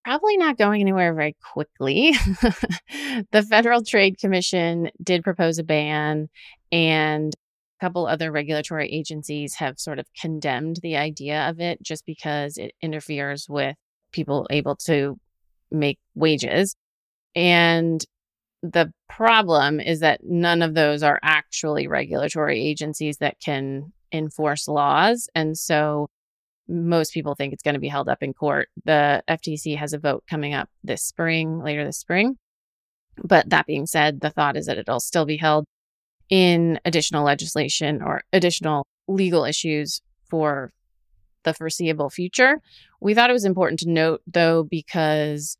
Probably 0.03 0.35
not 0.37 0.57
going 0.57 0.81
anywhere 0.81 1.13
very 1.13 1.35
quickly. 1.53 2.11
the 3.31 3.45
Federal 3.47 3.83
Trade 3.83 4.17
Commission 4.17 4.89
did 5.03 5.23
propose 5.23 5.59
a 5.59 5.63
ban, 5.63 6.27
and 6.71 7.33
a 7.33 7.85
couple 7.85 8.07
other 8.07 8.31
regulatory 8.31 8.91
agencies 8.91 9.55
have 9.55 9.79
sort 9.79 9.99
of 9.99 10.07
condemned 10.19 10.77
the 10.81 10.97
idea 10.97 11.47
of 11.49 11.59
it 11.59 11.81
just 11.83 12.05
because 12.05 12.57
it 12.57 12.71
interferes 12.81 13.47
with 13.47 13.75
people 14.11 14.47
able 14.49 14.75
to 14.75 15.19
make 15.71 15.99
wages. 16.15 16.75
And 17.35 18.03
the 18.61 18.91
problem 19.09 19.79
is 19.79 20.01
that 20.01 20.21
none 20.23 20.61
of 20.61 20.73
those 20.73 21.03
are 21.03 21.19
actually 21.23 21.87
regulatory 21.87 22.63
agencies 22.63 23.17
that 23.17 23.39
can 23.39 23.91
enforce 24.11 24.67
laws. 24.67 25.29
And 25.33 25.57
so 25.57 26.09
most 26.67 27.13
people 27.13 27.35
think 27.35 27.53
it's 27.53 27.63
going 27.63 27.73
to 27.73 27.79
be 27.79 27.87
held 27.87 28.07
up 28.07 28.21
in 28.21 28.33
court. 28.33 28.69
The 28.85 29.23
FTC 29.27 29.77
has 29.77 29.93
a 29.93 29.99
vote 29.99 30.23
coming 30.29 30.53
up 30.53 30.69
this 30.83 31.03
spring, 31.03 31.61
later 31.63 31.83
this 31.85 31.97
spring. 31.97 32.37
But 33.23 33.49
that 33.49 33.65
being 33.65 33.85
said, 33.85 34.21
the 34.21 34.29
thought 34.29 34.57
is 34.57 34.67
that 34.67 34.77
it'll 34.77 34.99
still 34.99 35.25
be 35.25 35.37
held 35.37 35.65
in 36.29 36.79
additional 36.85 37.25
legislation 37.25 38.01
or 38.01 38.23
additional 38.31 38.85
legal 39.07 39.43
issues 39.43 40.01
for 40.29 40.71
the 41.43 41.53
foreseeable 41.53 42.09
future. 42.09 42.61
We 43.01 43.13
thought 43.13 43.29
it 43.29 43.33
was 43.33 43.45
important 43.45 43.79
to 43.81 43.89
note, 43.89 44.21
though, 44.25 44.63
because 44.63 45.57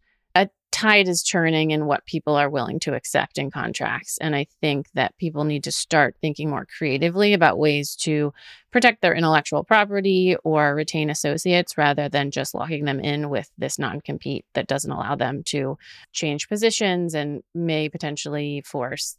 tide 0.81 1.07
is 1.07 1.21
turning 1.21 1.69
in 1.69 1.85
what 1.85 2.05
people 2.07 2.35
are 2.35 2.49
willing 2.49 2.79
to 2.79 2.95
accept 2.95 3.37
in 3.37 3.51
contracts. 3.51 4.17
And 4.19 4.35
I 4.35 4.47
think 4.61 4.87
that 4.95 5.15
people 5.19 5.43
need 5.43 5.63
to 5.65 5.71
start 5.71 6.15
thinking 6.19 6.49
more 6.49 6.65
creatively 6.65 7.33
about 7.33 7.59
ways 7.59 7.95
to 7.97 8.33
protect 8.71 9.01
their 9.01 9.13
intellectual 9.13 9.63
property 9.63 10.35
or 10.43 10.73
retain 10.73 11.11
associates 11.11 11.77
rather 11.77 12.09
than 12.09 12.31
just 12.31 12.55
locking 12.55 12.85
them 12.85 12.99
in 12.99 13.29
with 13.29 13.51
this 13.59 13.77
non 13.77 14.01
compete 14.01 14.43
that 14.55 14.67
doesn't 14.67 14.91
allow 14.91 15.15
them 15.15 15.43
to 15.43 15.77
change 16.13 16.49
positions 16.49 17.13
and 17.13 17.43
may 17.53 17.87
potentially 17.87 18.63
force 18.65 19.17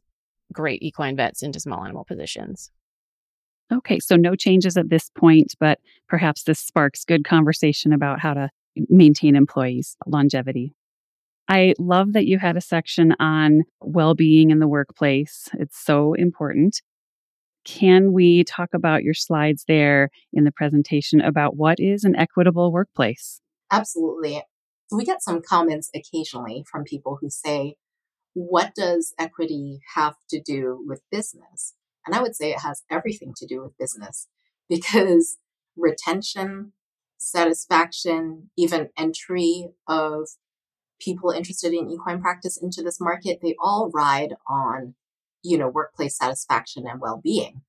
great 0.52 0.83
equine 0.83 1.14
vets 1.14 1.45
into 1.45 1.61
small 1.61 1.85
animal 1.85 2.04
positions. 2.04 2.73
Okay, 3.73 4.00
so 4.00 4.16
no 4.16 4.35
changes 4.35 4.76
at 4.76 4.90
this 4.90 5.11
point, 5.16 5.54
but 5.61 5.78
perhaps 6.09 6.42
this 6.42 6.59
sparks 6.59 7.04
good 7.04 7.25
conversation 7.25 7.92
about 7.92 8.19
how 8.19 8.35
to 8.35 8.50
maintain 8.88 9.37
employees' 9.37 9.97
longevity. 10.07 10.75
I 11.49 11.75
love 11.79 12.13
that 12.13 12.27
you 12.27 12.39
had 12.39 12.57
a 12.57 12.61
section 12.61 13.15
on 13.19 13.63
well 13.81 14.15
being 14.15 14.51
in 14.51 14.59
the 14.59 14.69
workplace. 14.69 15.49
It's 15.55 15.79
so 15.79 16.15
important. 16.15 16.81
Can 17.65 18.13
we 18.13 18.45
talk 18.45 18.71
about 18.75 19.05
your 19.05 19.15
slides 19.15 19.65
there 19.69 20.11
in 20.33 20.45
the 20.45 20.53
presentation 20.53 21.21
about 21.21 21.57
what 21.57 21.79
is 21.79 22.05
an 22.05 22.17
equitable 22.17 22.73
workplace? 22.73 23.41
Absolutely. 23.71 24.43
We 24.91 25.05
get 25.05 25.23
some 25.23 25.41
comments 25.41 25.91
occasionally 25.95 26.65
from 26.71 26.85
people 26.85 27.19
who 27.21 27.31
say, 27.31 27.77
What 28.35 28.75
does 28.75 29.15
equity 29.19 29.81
have 29.95 30.17
to 30.31 30.41
do 30.41 30.85
with 30.87 31.03
business? 31.11 31.75
And 32.07 32.17
I 32.17 32.23
would 32.23 32.35
say 32.35 32.51
it 32.51 32.61
has 32.61 32.83
everything 32.91 33.33
to 33.37 33.47
do 33.47 33.63
with 33.63 33.79
business 33.79 34.29
because 34.69 35.39
retention, 35.77 36.73
satisfaction, 37.17 38.51
even 38.57 38.89
entry 38.99 39.69
of 39.89 40.29
people 41.02 41.30
interested 41.30 41.73
in 41.73 41.90
equine 41.90 42.21
practice 42.21 42.56
into 42.56 42.82
this 42.82 43.00
market, 43.00 43.40
they 43.42 43.56
all 43.62 43.90
ride 43.92 44.35
on, 44.49 44.94
you 45.42 45.59
know, 45.59 45.68
workplace 45.68 46.16
satisfaction 46.16 46.85
and 46.87 47.00
well-being. 47.00 47.62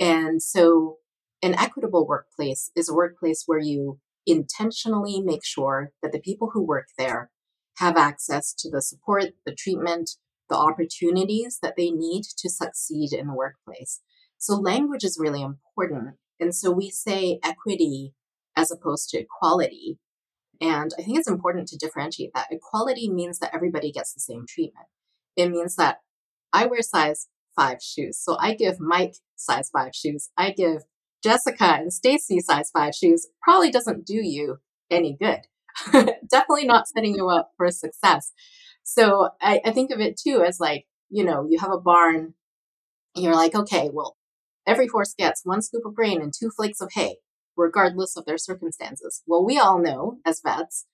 And 0.00 0.42
so 0.42 0.98
an 1.42 1.54
equitable 1.54 2.06
workplace 2.06 2.70
is 2.74 2.88
a 2.88 2.94
workplace 2.94 3.44
where 3.46 3.58
you 3.58 4.00
intentionally 4.26 5.20
make 5.20 5.44
sure 5.44 5.92
that 6.02 6.12
the 6.12 6.20
people 6.20 6.50
who 6.52 6.64
work 6.64 6.88
there 6.96 7.30
have 7.78 7.96
access 7.96 8.52
to 8.54 8.70
the 8.70 8.82
support, 8.82 9.34
the 9.46 9.54
treatment, 9.54 10.10
the 10.50 10.56
opportunities 10.56 11.58
that 11.62 11.74
they 11.76 11.90
need 11.90 12.24
to 12.36 12.50
succeed 12.50 13.12
in 13.12 13.28
the 13.28 13.34
workplace. 13.34 14.00
So 14.38 14.54
language 14.54 15.04
is 15.04 15.18
really 15.20 15.42
important. 15.42 16.16
And 16.40 16.54
so 16.54 16.70
we 16.70 16.90
say 16.90 17.38
equity 17.44 18.14
as 18.56 18.70
opposed 18.70 19.10
to 19.10 19.18
equality 19.18 19.98
and 20.60 20.92
I 20.98 21.02
think 21.02 21.18
it's 21.18 21.28
important 21.28 21.68
to 21.68 21.76
differentiate 21.76 22.30
that. 22.34 22.48
Equality 22.50 23.10
means 23.10 23.38
that 23.38 23.54
everybody 23.54 23.92
gets 23.92 24.12
the 24.12 24.20
same 24.20 24.44
treatment. 24.48 24.86
It 25.36 25.50
means 25.50 25.76
that 25.76 26.00
I 26.52 26.66
wear 26.66 26.82
size 26.82 27.28
five 27.54 27.82
shoes. 27.82 28.18
So 28.18 28.36
I 28.38 28.54
give 28.54 28.80
Mike 28.80 29.16
size 29.36 29.70
five 29.70 29.94
shoes. 29.94 30.30
I 30.36 30.50
give 30.50 30.82
Jessica 31.22 31.64
and 31.64 31.92
Stacey 31.92 32.40
size 32.40 32.70
five 32.70 32.94
shoes. 32.94 33.28
Probably 33.42 33.70
doesn't 33.70 34.06
do 34.06 34.16
you 34.16 34.58
any 34.90 35.16
good. 35.20 35.40
Definitely 36.30 36.66
not 36.66 36.88
setting 36.88 37.14
you 37.14 37.28
up 37.28 37.52
for 37.56 37.70
success. 37.70 38.32
So 38.82 39.30
I, 39.40 39.60
I 39.64 39.70
think 39.72 39.90
of 39.90 40.00
it 40.00 40.18
too 40.18 40.42
as 40.46 40.58
like, 40.58 40.86
you 41.10 41.24
know, 41.24 41.46
you 41.48 41.58
have 41.58 41.72
a 41.72 41.80
barn 41.80 42.34
you're 43.18 43.34
like, 43.34 43.54
okay, 43.54 43.90
well, 43.92 44.16
every 44.66 44.86
horse 44.86 45.14
gets 45.16 45.44
one 45.44 45.62
scoop 45.62 45.84
of 45.84 45.94
grain 45.94 46.20
and 46.20 46.32
two 46.32 46.50
flakes 46.50 46.80
of 46.80 46.90
hay, 46.94 47.16
regardless 47.58 48.16
of 48.16 48.24
their 48.24 48.38
circumstances. 48.38 49.22
Well, 49.26 49.44
we 49.44 49.58
all 49.58 49.78
know 49.78 50.18
as 50.24 50.40
vets, 50.40 50.86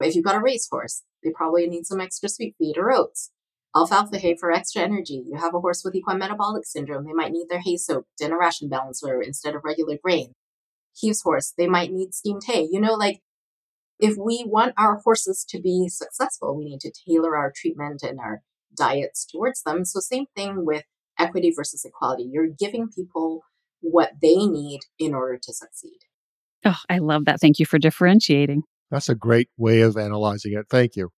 if 0.00 0.14
you've 0.14 0.24
got 0.24 0.36
a 0.36 0.40
racehorse, 0.40 1.02
they 1.24 1.30
probably 1.30 1.66
need 1.66 1.86
some 1.86 2.00
extra 2.00 2.28
sweet 2.28 2.54
feed 2.58 2.76
or 2.76 2.92
oats. 2.92 3.32
Alfalfa 3.74 4.18
hay 4.18 4.36
for 4.36 4.52
extra 4.52 4.82
energy. 4.82 5.24
You 5.26 5.38
have 5.38 5.54
a 5.54 5.60
horse 5.60 5.82
with 5.84 5.94
equine 5.94 6.18
metabolic 6.18 6.64
syndrome, 6.66 7.04
they 7.04 7.12
might 7.12 7.32
need 7.32 7.48
their 7.48 7.60
hay 7.60 7.76
soaked 7.76 8.20
in 8.20 8.32
a 8.32 8.38
ration 8.38 8.68
balancer 8.68 9.20
instead 9.20 9.54
of 9.54 9.64
regular 9.64 9.96
grain. 10.02 10.34
Keith's 10.98 11.22
horse, 11.22 11.52
they 11.56 11.66
might 11.66 11.92
need 11.92 12.14
steamed 12.14 12.44
hay. 12.46 12.68
You 12.70 12.80
know, 12.80 12.94
like 12.94 13.20
if 13.98 14.16
we 14.16 14.44
want 14.46 14.74
our 14.78 15.00
horses 15.04 15.44
to 15.48 15.60
be 15.60 15.88
successful, 15.88 16.56
we 16.56 16.66
need 16.66 16.80
to 16.80 16.92
tailor 17.06 17.36
our 17.36 17.52
treatment 17.54 18.02
and 18.02 18.20
our 18.20 18.42
diets 18.76 19.26
towards 19.26 19.62
them. 19.62 19.84
So, 19.84 20.00
same 20.00 20.26
thing 20.34 20.64
with 20.64 20.84
equity 21.18 21.52
versus 21.54 21.84
equality. 21.84 22.28
You're 22.30 22.48
giving 22.48 22.88
people 22.88 23.42
what 23.80 24.12
they 24.20 24.36
need 24.36 24.80
in 24.98 25.14
order 25.14 25.38
to 25.42 25.52
succeed. 25.52 25.98
Oh, 26.64 26.78
I 26.88 26.98
love 26.98 27.26
that. 27.26 27.40
Thank 27.40 27.58
you 27.58 27.66
for 27.66 27.78
differentiating. 27.78 28.62
That's 28.90 29.08
a 29.08 29.14
great 29.14 29.48
way 29.56 29.80
of 29.80 29.96
analyzing 29.96 30.52
it. 30.54 30.66
Thank 30.68 30.96
you. 30.96 31.10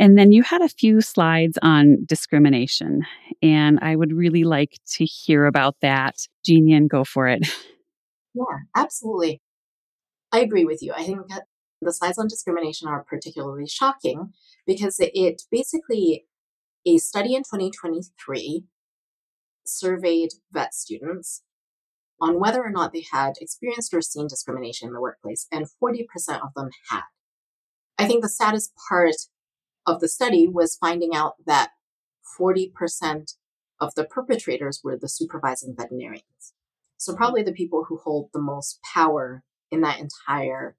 And 0.00 0.16
then 0.16 0.30
you 0.30 0.42
had 0.44 0.62
a 0.62 0.68
few 0.68 1.00
slides 1.00 1.58
on 1.60 2.04
discrimination, 2.06 3.02
and 3.42 3.80
I 3.82 3.96
would 3.96 4.12
really 4.12 4.44
like 4.44 4.78
to 4.94 5.04
hear 5.04 5.46
about 5.46 5.74
that. 5.82 6.16
Jeannie, 6.44 6.86
go 6.88 7.04
for 7.04 7.28
it. 7.28 7.48
Yeah, 8.34 8.58
absolutely. 8.76 9.40
I 10.30 10.40
agree 10.40 10.64
with 10.64 10.80
you. 10.80 10.92
I 10.94 11.02
think 11.02 11.22
the 11.80 11.92
slides 11.92 12.18
on 12.18 12.28
discrimination 12.28 12.86
are 12.86 13.02
particularly 13.02 13.66
shocking 13.66 14.32
because 14.64 14.96
it 15.00 15.42
basically, 15.50 16.26
a 16.86 16.98
study 16.98 17.34
in 17.34 17.42
2023 17.42 18.64
surveyed 19.66 20.30
vet 20.52 20.74
students 20.74 21.42
on 22.20 22.40
whether 22.40 22.62
or 22.62 22.70
not 22.70 22.92
they 22.92 23.04
had 23.12 23.34
experienced 23.40 23.94
or 23.94 24.02
seen 24.02 24.26
discrimination 24.26 24.88
in 24.88 24.94
the 24.94 25.00
workplace, 25.00 25.46
and 25.52 25.66
40% 25.82 26.06
of 26.42 26.54
them 26.54 26.70
had. 26.90 27.02
I 27.98 28.06
think 28.06 28.22
the 28.22 28.28
saddest 28.28 28.72
part 28.88 29.14
of 29.86 30.00
the 30.00 30.08
study 30.08 30.46
was 30.46 30.76
finding 30.80 31.14
out 31.14 31.34
that 31.46 31.70
40% 32.38 32.72
of 33.80 33.94
the 33.94 34.04
perpetrators 34.04 34.80
were 34.82 34.96
the 34.96 35.08
supervising 35.08 35.74
veterinarians. 35.76 36.54
So, 36.96 37.14
probably 37.14 37.42
the 37.42 37.52
people 37.52 37.86
who 37.88 37.98
hold 38.02 38.30
the 38.32 38.40
most 38.40 38.80
power 38.94 39.44
in 39.70 39.80
that 39.82 40.00
entire 40.00 40.76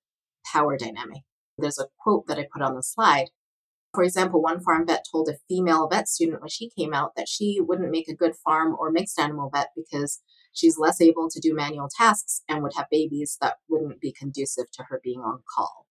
power 0.52 0.78
dynamic. 0.78 1.24
There's 1.58 1.80
a 1.80 1.88
quote 2.02 2.28
that 2.28 2.38
I 2.38 2.48
put 2.52 2.62
on 2.62 2.76
the 2.76 2.84
slide. 2.84 3.30
For 3.94 4.04
example, 4.04 4.42
one 4.42 4.62
farm 4.62 4.86
vet 4.86 5.06
told 5.10 5.30
a 5.30 5.38
female 5.48 5.88
vet 5.90 6.08
student 6.08 6.42
when 6.42 6.50
she 6.50 6.70
came 6.78 6.94
out 6.94 7.14
that 7.16 7.28
she 7.28 7.60
wouldn't 7.60 7.92
make 7.92 8.08
a 8.08 8.16
good 8.16 8.36
farm 8.36 8.76
or 8.78 8.92
mixed 8.92 9.20
animal 9.20 9.50
vet 9.54 9.70
because 9.76 10.22
she's 10.54 10.78
less 10.78 11.02
able 11.02 11.30
to 11.30 11.40
do 11.40 11.54
manual 11.54 11.90
tasks 11.96 12.42
and 12.48 12.62
would 12.64 12.74
have 12.76 12.88
babies 12.90 13.38
that 13.42 13.58
wouldn't 13.70 14.02
be 14.02 14.12
conducive 14.12 14.72
to 14.74 14.84
her 14.90 15.00
being 15.04 15.20
on 15.20 15.44
call. 15.56 15.86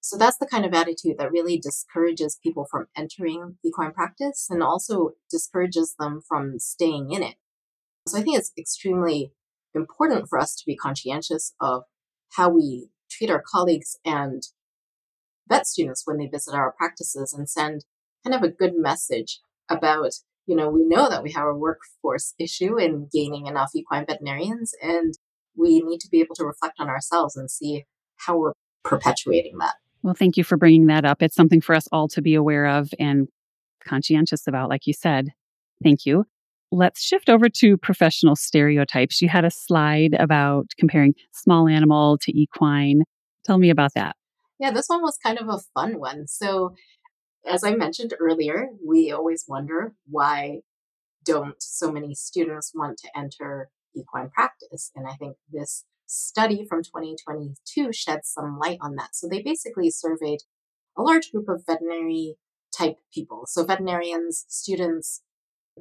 So 0.00 0.16
that's 0.16 0.38
the 0.38 0.46
kind 0.46 0.64
of 0.64 0.72
attitude 0.72 1.18
that 1.18 1.30
really 1.30 1.58
discourages 1.58 2.38
people 2.42 2.66
from 2.70 2.86
entering 2.96 3.56
equine 3.64 3.92
practice 3.92 4.48
and 4.48 4.62
also 4.62 5.10
discourages 5.30 5.94
them 5.98 6.22
from 6.26 6.58
staying 6.58 7.10
in 7.10 7.22
it. 7.22 7.34
So 8.08 8.18
I 8.18 8.22
think 8.22 8.38
it's 8.38 8.52
extremely 8.58 9.32
important 9.74 10.28
for 10.28 10.38
us 10.38 10.54
to 10.56 10.64
be 10.66 10.74
conscientious 10.74 11.54
of 11.60 11.82
how 12.30 12.48
we 12.48 12.88
treat 13.10 13.30
our 13.30 13.42
colleagues 13.44 13.98
and 14.04 14.42
vet 15.48 15.66
students 15.66 16.02
when 16.06 16.16
they 16.16 16.26
visit 16.26 16.54
our 16.54 16.72
practices 16.72 17.34
and 17.36 17.48
send 17.48 17.84
kind 18.24 18.34
of 18.34 18.42
a 18.42 18.52
good 18.52 18.72
message 18.76 19.40
about, 19.68 20.12
you 20.50 20.56
know, 20.56 20.68
we 20.68 20.82
know 20.84 21.08
that 21.08 21.22
we 21.22 21.30
have 21.30 21.46
a 21.46 21.54
workforce 21.54 22.34
issue 22.36 22.76
in 22.76 23.08
gaining 23.12 23.46
enough 23.46 23.70
equine 23.72 24.04
veterinarians, 24.04 24.74
and 24.82 25.14
we 25.56 25.80
need 25.80 26.00
to 26.00 26.08
be 26.10 26.20
able 26.20 26.34
to 26.34 26.44
reflect 26.44 26.80
on 26.80 26.88
ourselves 26.88 27.36
and 27.36 27.48
see 27.48 27.84
how 28.16 28.36
we're 28.36 28.54
perpetuating 28.82 29.58
that. 29.58 29.76
Well, 30.02 30.14
thank 30.14 30.36
you 30.36 30.42
for 30.42 30.56
bringing 30.56 30.86
that 30.86 31.04
up. 31.04 31.22
It's 31.22 31.36
something 31.36 31.60
for 31.60 31.76
us 31.76 31.86
all 31.92 32.08
to 32.08 32.20
be 32.20 32.34
aware 32.34 32.66
of 32.66 32.92
and 32.98 33.28
conscientious 33.86 34.48
about, 34.48 34.68
like 34.68 34.88
you 34.88 34.92
said. 34.92 35.28
Thank 35.84 36.04
you. 36.04 36.24
Let's 36.72 37.00
shift 37.00 37.28
over 37.28 37.48
to 37.48 37.76
professional 37.76 38.34
stereotypes. 38.34 39.22
You 39.22 39.28
had 39.28 39.44
a 39.44 39.52
slide 39.52 40.14
about 40.18 40.72
comparing 40.80 41.14
small 41.32 41.68
animal 41.68 42.18
to 42.22 42.36
equine. 42.36 43.02
Tell 43.44 43.58
me 43.58 43.70
about 43.70 43.94
that. 43.94 44.16
Yeah, 44.58 44.72
this 44.72 44.88
one 44.88 45.00
was 45.00 45.16
kind 45.24 45.38
of 45.38 45.48
a 45.48 45.60
fun 45.74 46.00
one. 46.00 46.26
So, 46.26 46.74
as 47.46 47.64
I 47.64 47.74
mentioned 47.74 48.14
earlier, 48.18 48.68
we 48.86 49.10
always 49.10 49.44
wonder 49.48 49.94
why 50.08 50.60
don't 51.24 51.62
so 51.62 51.90
many 51.90 52.14
students 52.14 52.72
want 52.74 52.98
to 52.98 53.08
enter 53.16 53.70
equine 53.94 54.30
practice? 54.30 54.90
And 54.94 55.06
I 55.06 55.14
think 55.14 55.36
this 55.50 55.84
study 56.06 56.66
from 56.68 56.82
2022 56.82 57.92
sheds 57.92 58.28
some 58.28 58.58
light 58.58 58.78
on 58.80 58.96
that. 58.96 59.14
So 59.14 59.28
they 59.28 59.42
basically 59.42 59.90
surveyed 59.90 60.40
a 60.96 61.02
large 61.02 61.30
group 61.30 61.48
of 61.48 61.64
veterinary 61.66 62.36
type 62.76 62.96
people. 63.12 63.44
So 63.46 63.64
veterinarians, 63.64 64.44
students, 64.48 65.22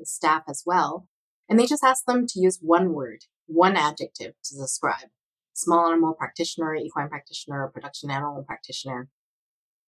staff 0.03 0.43
as 0.47 0.63
well. 0.65 1.07
And 1.49 1.59
they 1.59 1.65
just 1.65 1.83
asked 1.83 2.05
them 2.05 2.27
to 2.27 2.39
use 2.39 2.59
one 2.61 2.93
word, 2.93 3.23
one 3.47 3.75
adjective 3.75 4.33
to 4.45 4.55
describe 4.55 5.09
small 5.53 5.87
animal 5.87 6.13
practitioner, 6.13 6.75
equine 6.75 7.09
practitioner, 7.09 7.69
production 7.73 8.11
animal 8.11 8.43
practitioner. 8.43 9.09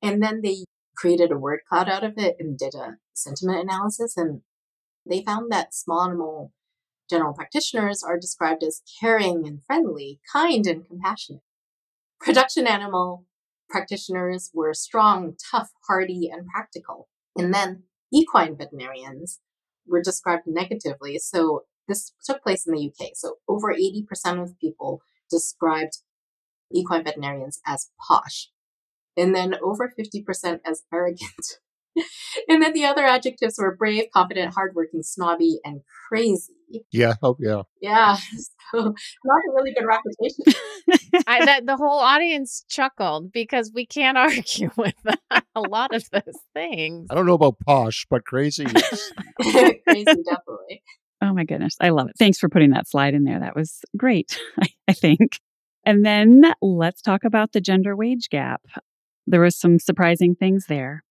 And 0.01 0.21
then 0.21 0.41
they 0.41 0.65
created 1.01 1.31
a 1.31 1.37
word 1.37 1.61
cloud 1.67 1.89
out 1.89 2.03
of 2.03 2.13
it 2.17 2.35
and 2.39 2.59
did 2.59 2.75
a 2.75 2.97
sentiment 3.13 3.59
analysis. 3.59 4.15
And 4.15 4.41
they 5.03 5.23
found 5.23 5.51
that 5.51 5.73
small 5.73 6.03
animal 6.03 6.53
general 7.09 7.33
practitioners 7.33 8.03
are 8.03 8.19
described 8.19 8.63
as 8.63 8.83
caring 8.99 9.47
and 9.47 9.63
friendly, 9.65 10.19
kind 10.31 10.67
and 10.67 10.87
compassionate. 10.87 11.41
Production 12.19 12.67
animal 12.67 13.25
practitioners 13.67 14.51
were 14.53 14.75
strong, 14.75 15.35
tough, 15.51 15.71
hardy, 15.87 16.29
and 16.31 16.47
practical. 16.47 17.09
And 17.35 17.51
then 17.51 17.83
equine 18.13 18.55
veterinarians 18.55 19.39
were 19.87 20.03
described 20.03 20.43
negatively. 20.45 21.17
So 21.17 21.63
this 21.87 22.13
took 22.23 22.43
place 22.43 22.67
in 22.67 22.75
the 22.75 22.91
UK. 22.91 23.11
So 23.15 23.37
over 23.47 23.73
80% 23.73 24.05
of 24.41 24.59
people 24.59 25.01
described 25.31 25.97
equine 26.71 27.03
veterinarians 27.03 27.59
as 27.65 27.89
posh. 28.07 28.49
And 29.21 29.35
then 29.35 29.55
over 29.63 29.93
50% 29.97 30.59
as 30.65 30.81
arrogant. 30.91 31.59
and 32.47 32.61
then 32.61 32.73
the 32.73 32.85
other 32.85 33.05
adjectives 33.05 33.55
were 33.59 33.75
brave, 33.75 34.05
confident, 34.13 34.53
hardworking, 34.53 35.03
snobby, 35.03 35.59
and 35.63 35.81
crazy. 36.07 36.53
Yeah. 36.91 37.15
Oh, 37.21 37.37
yeah. 37.39 37.63
Yeah. 37.81 38.17
So 38.73 38.79
not 38.79 38.85
a 38.85 39.53
really 39.53 39.73
good 39.73 39.85
reputation. 39.85 40.45
I, 41.27 41.43
that 41.43 41.65
the 41.65 41.75
whole 41.75 41.99
audience 41.99 42.63
chuckled 42.69 43.33
because 43.33 43.69
we 43.75 43.85
can't 43.85 44.17
argue 44.17 44.69
with 44.77 44.95
a 45.29 45.59
lot 45.59 45.93
of 45.93 46.09
those 46.09 46.39
things. 46.53 47.07
I 47.11 47.15
don't 47.15 47.25
know 47.25 47.33
about 47.33 47.59
posh, 47.67 48.07
but 48.09 48.23
crazy. 48.23 48.65
Yes. 48.73 49.11
crazy, 49.41 50.05
definitely. 50.05 50.83
Oh 51.21 51.33
my 51.33 51.43
goodness. 51.43 51.75
I 51.81 51.89
love 51.89 52.07
it. 52.07 52.15
Thanks 52.17 52.37
for 52.39 52.47
putting 52.47 52.69
that 52.69 52.87
slide 52.87 53.13
in 53.13 53.25
there. 53.25 53.41
That 53.41 53.57
was 53.57 53.81
great, 53.97 54.39
I, 54.61 54.67
I 54.87 54.93
think. 54.93 55.41
And 55.85 56.05
then 56.05 56.53
let's 56.61 57.01
talk 57.01 57.25
about 57.25 57.51
the 57.51 57.59
gender 57.59 57.93
wage 57.93 58.29
gap. 58.29 58.61
There 59.31 59.41
was 59.41 59.57
some 59.57 59.79
surprising 59.79 60.35
things 60.35 60.65
there. 60.67 61.05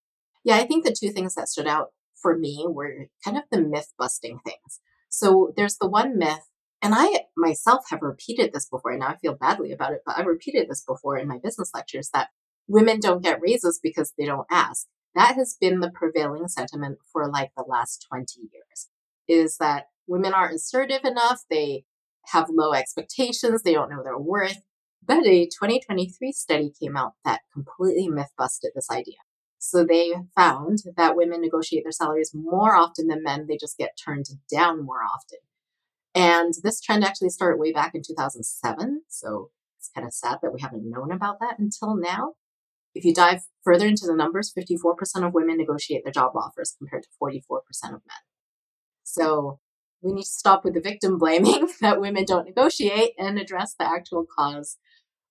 Yeah, 0.45 0.57
I 0.57 0.67
think 0.67 0.85
the 0.85 0.95
two 0.99 1.11
things 1.11 1.35
that 1.35 1.49
stood 1.49 1.67
out 1.67 1.89
for 2.21 2.37
me 2.37 2.67
were 2.69 3.07
kind 3.25 3.39
of 3.39 3.45
the 3.51 3.63
myth 3.63 3.95
busting 3.99 4.41
things. 4.45 4.81
So 5.09 5.55
there's 5.57 5.79
the 5.79 5.89
one 5.89 6.19
myth, 6.19 6.47
and 6.83 6.95
I 6.95 7.25
myself 7.35 7.87
have 7.89 8.03
repeated 8.03 8.53
this 8.53 8.69
before, 8.69 8.91
and 8.91 9.01
now 9.01 9.09
I 9.09 9.17
feel 9.17 9.35
badly 9.35 9.73
about 9.73 9.93
it, 9.93 10.03
but 10.05 10.19
I've 10.19 10.27
repeated 10.27 10.69
this 10.69 10.85
before 10.85 11.17
in 11.17 11.29
my 11.29 11.39
business 11.43 11.71
lectures 11.73 12.11
that 12.13 12.29
women 12.69 13.01
don't 13.01 13.23
get 13.23 13.41
raises 13.41 13.81
because 13.83 14.13
they 14.19 14.27
don't 14.27 14.47
ask. 14.51 14.87
That 15.15 15.37
has 15.37 15.57
been 15.59 15.81
the 15.81 15.91
prevailing 15.91 16.47
sentiment 16.49 16.99
for 17.11 17.27
like 17.27 17.53
the 17.57 17.65
last 17.67 18.07
20 18.09 18.27
years 18.53 18.89
is 19.29 19.57
that 19.59 19.87
women 20.07 20.35
aren't 20.35 20.57
assertive 20.57 21.05
enough, 21.05 21.41
they 21.49 21.85
have 22.27 22.51
low 22.51 22.75
expectations, 22.75 23.63
they 23.63 23.73
don't 23.73 23.91
know 23.91 24.03
their 24.05 24.19
worth. 24.19 24.61
But 25.03 25.27
a 25.27 25.47
2023 25.47 26.33
study 26.33 26.73
came 26.79 26.97
out 26.97 27.13
that 27.25 27.41
completely 27.53 28.09
myth 28.09 28.31
busted 28.37 28.73
this 28.75 28.91
idea. 28.91 29.17
So 29.59 29.85
they 29.85 30.15
found 30.35 30.79
that 30.97 31.17
women 31.17 31.41
negotiate 31.41 31.85
their 31.85 31.93
salaries 31.93 32.33
more 32.35 32.77
often 32.77 33.09
than 33.09 33.23
men. 33.23 33.47
They 33.47 33.59
just 33.59 33.77
get 33.77 33.99
turned 34.03 34.27
down 34.51 34.85
more 34.85 35.01
often. 35.03 35.39
And 36.15 36.55
this 36.63 36.81
trend 36.81 37.05
actually 37.05 37.29
started 37.29 37.61
way 37.61 37.73
back 37.73 37.95
in 37.95 38.03
2007. 38.03 39.03
So 39.09 39.51
it's 39.79 39.91
kind 39.95 40.07
of 40.07 40.13
sad 40.13 40.39
that 40.43 40.53
we 40.53 40.61
haven't 40.61 40.89
known 40.89 41.13
about 41.13 41.41
that 41.41 41.59
until 41.59 41.95
now. 41.95 42.35
If 42.95 43.05
you 43.05 43.15
dive 43.15 43.43
further 43.63 43.87
into 43.87 44.07
the 44.07 44.17
numbers, 44.17 44.53
54% 44.57 45.27
of 45.27 45.35
women 45.35 45.57
negotiate 45.57 46.05
their 46.05 46.13
job 46.13 46.33
offers 46.35 46.75
compared 46.77 47.05
to 47.05 47.09
44% 47.23 47.59
of 47.85 47.93
men. 47.93 48.23
So 49.05 49.61
we 50.03 50.13
need 50.13 50.25
to 50.25 50.31
stop 50.31 50.65
with 50.65 50.75
the 50.75 50.81
victim 50.81 51.19
blaming 51.19 51.69
that 51.81 52.01
women 52.01 52.25
don't 52.25 52.47
negotiate 52.47 53.13
and 53.19 53.39
address 53.39 53.75
the 53.79 53.87
actual 53.87 54.25
cause 54.25 54.79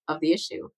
of 0.10 0.20
the 0.20 0.34
issue. 0.34 0.70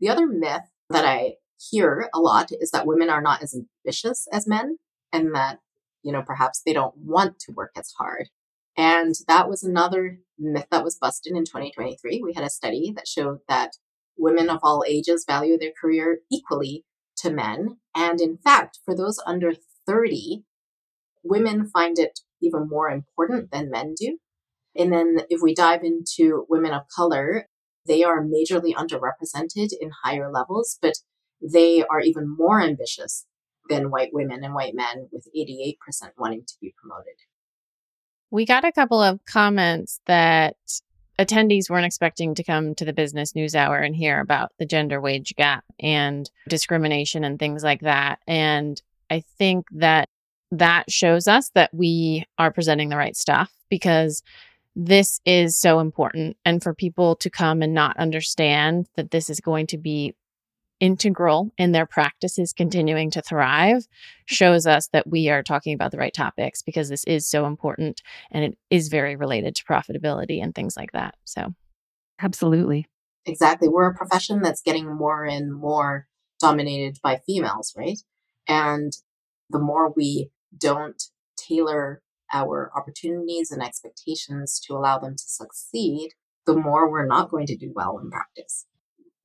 The 0.00 0.10
other 0.10 0.26
myth 0.26 0.70
that 0.90 1.06
I 1.06 1.36
hear 1.70 2.10
a 2.12 2.20
lot 2.20 2.50
is 2.52 2.70
that 2.72 2.86
women 2.86 3.08
are 3.08 3.22
not 3.22 3.42
as 3.42 3.54
ambitious 3.54 4.26
as 4.32 4.46
men 4.46 4.78
and 5.12 5.34
that, 5.34 5.60
you 6.02 6.12
know, 6.12 6.22
perhaps 6.22 6.60
they 6.64 6.72
don't 6.72 6.94
want 6.96 7.38
to 7.40 7.52
work 7.52 7.70
as 7.76 7.92
hard. 7.96 8.28
And 8.76 9.14
that 9.28 9.48
was 9.48 9.62
another 9.62 10.18
myth 10.38 10.66
that 10.70 10.84
was 10.84 10.98
busted 10.98 11.36
in 11.36 11.44
2023. 11.44 12.22
We 12.22 12.32
had 12.34 12.44
a 12.44 12.50
study 12.50 12.92
that 12.96 13.06
showed 13.06 13.38
that 13.48 13.72
women 14.16 14.50
of 14.50 14.60
all 14.62 14.84
ages 14.86 15.24
value 15.26 15.58
their 15.58 15.72
career 15.78 16.20
equally 16.30 16.84
to 17.18 17.30
men. 17.30 17.78
And 17.94 18.20
in 18.20 18.38
fact, 18.38 18.80
for 18.84 18.96
those 18.96 19.20
under 19.26 19.52
30, 19.86 20.44
women 21.22 21.68
find 21.68 21.98
it 21.98 22.20
even 22.40 22.68
more 22.68 22.88
important 22.88 23.50
than 23.50 23.70
men 23.70 23.94
do. 23.96 24.18
And 24.74 24.92
then 24.92 25.18
if 25.28 25.40
we 25.42 25.54
dive 25.54 25.82
into 25.84 26.46
women 26.48 26.72
of 26.72 26.82
color, 26.94 27.46
they 27.86 28.02
are 28.02 28.24
majorly 28.24 28.74
underrepresented 28.74 29.70
in 29.80 29.90
higher 30.04 30.30
levels, 30.30 30.78
but 30.80 30.94
they 31.40 31.82
are 31.82 32.00
even 32.00 32.34
more 32.36 32.62
ambitious 32.62 33.26
than 33.68 33.90
white 33.90 34.10
women 34.12 34.44
and 34.44 34.54
white 34.54 34.74
men, 34.74 35.08
with 35.12 35.26
88% 35.36 35.76
wanting 36.16 36.44
to 36.46 36.54
be 36.60 36.74
promoted. 36.80 37.14
We 38.30 38.46
got 38.46 38.64
a 38.64 38.72
couple 38.72 39.00
of 39.00 39.24
comments 39.24 40.00
that 40.06 40.56
attendees 41.18 41.68
weren't 41.68 41.86
expecting 41.86 42.34
to 42.34 42.44
come 42.44 42.74
to 42.74 42.84
the 42.84 42.92
business 42.92 43.34
news 43.34 43.54
hour 43.54 43.76
and 43.76 43.94
hear 43.94 44.20
about 44.20 44.52
the 44.58 44.66
gender 44.66 45.00
wage 45.00 45.34
gap 45.36 45.64
and 45.78 46.30
discrimination 46.48 47.24
and 47.24 47.38
things 47.38 47.62
like 47.62 47.80
that. 47.80 48.18
And 48.26 48.80
I 49.10 49.20
think 49.38 49.66
that 49.72 50.08
that 50.50 50.90
shows 50.90 51.28
us 51.28 51.50
that 51.54 51.70
we 51.72 52.24
are 52.38 52.52
presenting 52.52 52.88
the 52.88 52.96
right 52.96 53.16
stuff 53.16 53.52
because 53.68 54.22
this 54.74 55.20
is 55.24 55.58
so 55.58 55.80
important. 55.80 56.36
And 56.44 56.62
for 56.62 56.74
people 56.74 57.16
to 57.16 57.30
come 57.30 57.62
and 57.62 57.74
not 57.74 57.96
understand 57.96 58.86
that 58.96 59.10
this 59.10 59.28
is 59.28 59.40
going 59.40 59.66
to 59.68 59.78
be 59.78 60.14
integral 60.80 61.52
in 61.58 61.70
their 61.70 61.86
practices 61.86 62.52
continuing 62.52 63.08
to 63.08 63.22
thrive 63.22 63.86
shows 64.26 64.66
us 64.66 64.88
that 64.88 65.06
we 65.06 65.28
are 65.28 65.42
talking 65.42 65.74
about 65.74 65.92
the 65.92 65.96
right 65.96 66.12
topics 66.12 66.60
because 66.60 66.88
this 66.88 67.04
is 67.04 67.24
so 67.24 67.46
important 67.46 68.02
and 68.32 68.44
it 68.44 68.58
is 68.68 68.88
very 68.88 69.14
related 69.14 69.54
to 69.54 69.64
profitability 69.64 70.42
and 70.42 70.56
things 70.56 70.76
like 70.76 70.90
that. 70.90 71.14
So, 71.24 71.54
absolutely. 72.20 72.86
Exactly. 73.26 73.68
We're 73.68 73.90
a 73.90 73.94
profession 73.94 74.42
that's 74.42 74.62
getting 74.62 74.92
more 74.92 75.24
and 75.24 75.54
more 75.54 76.08
dominated 76.40 76.98
by 77.00 77.20
females, 77.24 77.72
right? 77.76 78.00
And 78.48 78.92
the 79.50 79.60
more 79.60 79.92
we 79.96 80.30
don't 80.58 81.00
tailor 81.36 82.02
our 82.32 82.70
opportunities 82.76 83.50
and 83.50 83.62
expectations 83.62 84.60
to 84.66 84.74
allow 84.74 84.98
them 84.98 85.14
to 85.14 85.24
succeed, 85.24 86.10
the 86.46 86.54
more 86.54 86.90
we're 86.90 87.06
not 87.06 87.30
going 87.30 87.46
to 87.46 87.56
do 87.56 87.72
well 87.74 87.98
in 87.98 88.10
practice. 88.10 88.66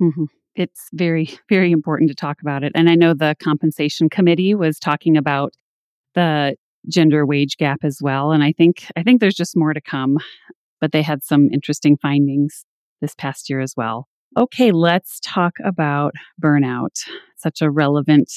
Mm-hmm 0.01 0.25
it's 0.57 0.89
very, 0.91 1.29
very 1.49 1.71
important 1.71 2.09
to 2.09 2.15
talk 2.15 2.41
about 2.41 2.63
it. 2.63 2.71
And 2.75 2.89
I 2.89 2.95
know 2.95 3.13
the 3.13 3.35
compensation 3.41 4.09
committee 4.09 4.55
was 4.55 4.79
talking 4.79 5.15
about 5.15 5.53
the 6.15 6.55
gender 6.89 7.25
wage 7.25 7.57
gap 7.57 7.79
as 7.83 7.99
well. 8.01 8.31
And 8.31 8.43
I 8.43 8.51
think 8.51 8.91
I 8.95 9.03
think 9.03 9.21
there's 9.21 9.35
just 9.35 9.55
more 9.55 9.73
to 9.73 9.81
come. 9.81 10.17
But 10.81 10.91
they 10.91 11.01
had 11.01 11.23
some 11.23 11.49
interesting 11.51 11.97
findings 11.97 12.65
this 13.01 13.15
past 13.15 13.49
year 13.49 13.59
as 13.59 13.73
well. 13.77 14.07
Okay, 14.35 14.71
let's 14.71 15.19
talk 15.23 15.53
about 15.63 16.13
burnout. 16.41 17.03
Such 17.37 17.61
a 17.61 17.71
relevant 17.71 18.31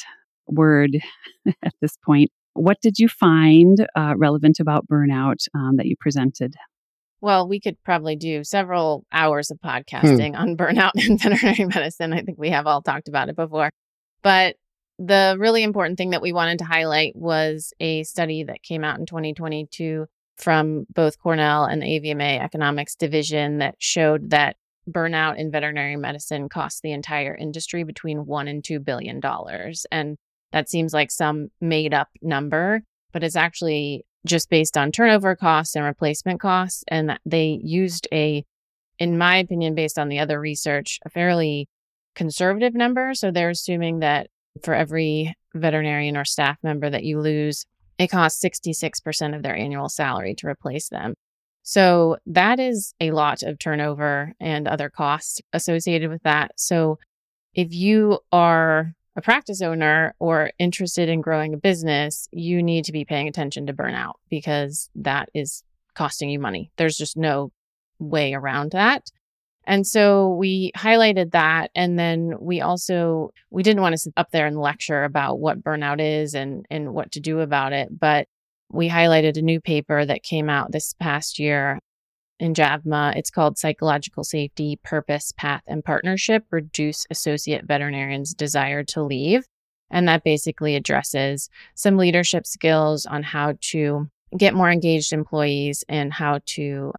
word 0.46 0.98
at 1.62 1.74
this 1.80 1.96
point. 2.04 2.30
What 2.54 2.80
did 2.80 2.98
you 2.98 3.08
find 3.08 3.86
uh, 3.94 4.14
relevant 4.16 4.60
about 4.60 4.86
burnout 4.86 5.46
um, 5.54 5.76
that 5.76 5.86
you 5.86 5.96
presented? 5.98 6.54
Well, 7.20 7.48
we 7.48 7.60
could 7.60 7.76
probably 7.84 8.16
do 8.16 8.44
several 8.44 9.04
hours 9.12 9.50
of 9.50 9.58
hmm. 9.62 9.68
podcasting 9.68 10.30
hmm. 10.30 10.40
on 10.42 10.56
burnout 10.56 10.92
in 10.94 11.18
veterinary 11.18 11.66
medicine. 11.66 12.12
I 12.12 12.22
think 12.22 12.38
we 12.38 12.50
have 12.50 12.66
all 12.66 12.82
talked 12.82 13.08
about 13.08 13.28
it 13.28 13.36
before. 13.36 13.70
But 14.22 14.56
the 14.98 15.36
really 15.38 15.62
important 15.62 15.96
thing 15.96 16.10
that 16.10 16.22
we 16.22 16.32
wanted 16.32 16.58
to 16.58 16.64
highlight 16.64 17.16
was 17.16 17.72
a 17.80 18.02
study 18.02 18.44
that 18.44 18.62
came 18.62 18.84
out 18.84 18.98
in 18.98 19.06
2022 19.06 20.06
from 20.36 20.86
both 20.94 21.18
Cornell 21.18 21.64
and 21.64 21.80
the 21.80 21.86
AVMA 21.86 22.40
Economics 22.40 22.96
Division 22.96 23.58
that 23.58 23.76
showed 23.78 24.30
that 24.30 24.56
burnout 24.88 25.38
in 25.38 25.50
veterinary 25.50 25.96
medicine 25.96 26.48
costs 26.48 26.80
the 26.80 26.92
entire 26.92 27.34
industry 27.34 27.84
between 27.84 28.26
one 28.26 28.48
and 28.48 28.64
two 28.64 28.80
billion 28.80 29.20
dollars. 29.20 29.86
And 29.90 30.16
that 30.52 30.68
seems 30.68 30.92
like 30.92 31.10
some 31.10 31.48
made 31.60 31.94
up 31.94 32.08
number, 32.22 32.82
but 33.12 33.22
it's 33.22 33.36
actually 33.36 34.04
just 34.26 34.50
based 34.50 34.76
on 34.76 34.92
turnover 34.92 35.34
costs 35.36 35.74
and 35.74 35.84
replacement 35.84 36.40
costs. 36.40 36.84
And 36.88 37.18
they 37.24 37.60
used 37.62 38.06
a, 38.12 38.44
in 38.98 39.16
my 39.16 39.36
opinion, 39.36 39.74
based 39.74 39.98
on 39.98 40.08
the 40.08 40.18
other 40.18 40.40
research, 40.40 40.98
a 41.04 41.10
fairly 41.10 41.68
conservative 42.14 42.74
number. 42.74 43.14
So 43.14 43.30
they're 43.30 43.50
assuming 43.50 44.00
that 44.00 44.28
for 44.62 44.74
every 44.74 45.34
veterinarian 45.54 46.16
or 46.16 46.24
staff 46.24 46.58
member 46.62 46.90
that 46.90 47.04
you 47.04 47.20
lose, 47.20 47.66
it 47.98 48.08
costs 48.08 48.42
66% 48.44 49.34
of 49.36 49.42
their 49.42 49.56
annual 49.56 49.88
salary 49.88 50.34
to 50.36 50.46
replace 50.46 50.88
them. 50.88 51.14
So 51.62 52.16
that 52.26 52.58
is 52.58 52.94
a 53.00 53.10
lot 53.10 53.42
of 53.42 53.58
turnover 53.58 54.32
and 54.40 54.66
other 54.66 54.88
costs 54.88 55.40
associated 55.52 56.10
with 56.10 56.22
that. 56.22 56.52
So 56.56 56.98
if 57.54 57.72
you 57.72 58.20
are 58.32 58.94
a 59.16 59.22
practice 59.22 59.60
owner 59.60 60.14
or 60.18 60.52
interested 60.58 61.08
in 61.08 61.20
growing 61.20 61.54
a 61.54 61.58
business, 61.58 62.28
you 62.32 62.62
need 62.62 62.84
to 62.84 62.92
be 62.92 63.04
paying 63.04 63.28
attention 63.28 63.66
to 63.66 63.72
burnout 63.72 64.14
because 64.28 64.88
that 64.94 65.28
is 65.34 65.64
costing 65.94 66.30
you 66.30 66.38
money. 66.38 66.70
There's 66.76 66.96
just 66.96 67.16
no 67.16 67.52
way 67.98 68.34
around 68.34 68.72
that. 68.72 69.10
And 69.64 69.86
so 69.86 70.34
we 70.34 70.72
highlighted 70.76 71.32
that 71.32 71.70
and 71.74 71.98
then 71.98 72.34
we 72.40 72.60
also 72.60 73.32
we 73.50 73.62
didn't 73.62 73.82
want 73.82 73.92
to 73.92 73.98
sit 73.98 74.14
up 74.16 74.30
there 74.30 74.46
and 74.46 74.58
lecture 74.58 75.04
about 75.04 75.38
what 75.38 75.62
burnout 75.62 76.00
is 76.00 76.34
and 76.34 76.66
and 76.70 76.94
what 76.94 77.12
to 77.12 77.20
do 77.20 77.40
about 77.40 77.72
it, 77.72 77.88
but 77.96 78.26
we 78.72 78.88
highlighted 78.88 79.36
a 79.36 79.42
new 79.42 79.60
paper 79.60 80.04
that 80.04 80.22
came 80.22 80.48
out 80.48 80.72
this 80.72 80.94
past 80.94 81.38
year 81.38 81.80
in 82.40 82.54
JAVMA. 82.54 83.16
It's 83.16 83.30
called 83.30 83.58
Psychological 83.58 84.24
Safety, 84.24 84.80
Purpose, 84.82 85.32
Path, 85.36 85.62
and 85.66 85.84
Partnership 85.84 86.44
Reduce 86.50 87.06
Associate 87.10 87.64
Veterinarians' 87.64 88.34
Desire 88.34 88.82
to 88.84 89.02
Leave. 89.02 89.44
And 89.90 90.08
that 90.08 90.24
basically 90.24 90.74
addresses 90.74 91.50
some 91.74 91.96
leadership 91.96 92.46
skills 92.46 93.06
on 93.06 93.22
how 93.22 93.54
to 93.72 94.08
get 94.36 94.54
more 94.54 94.70
engaged 94.70 95.12
employees 95.12 95.84
and 95.88 96.12
how 96.12 96.40
to 96.46 96.92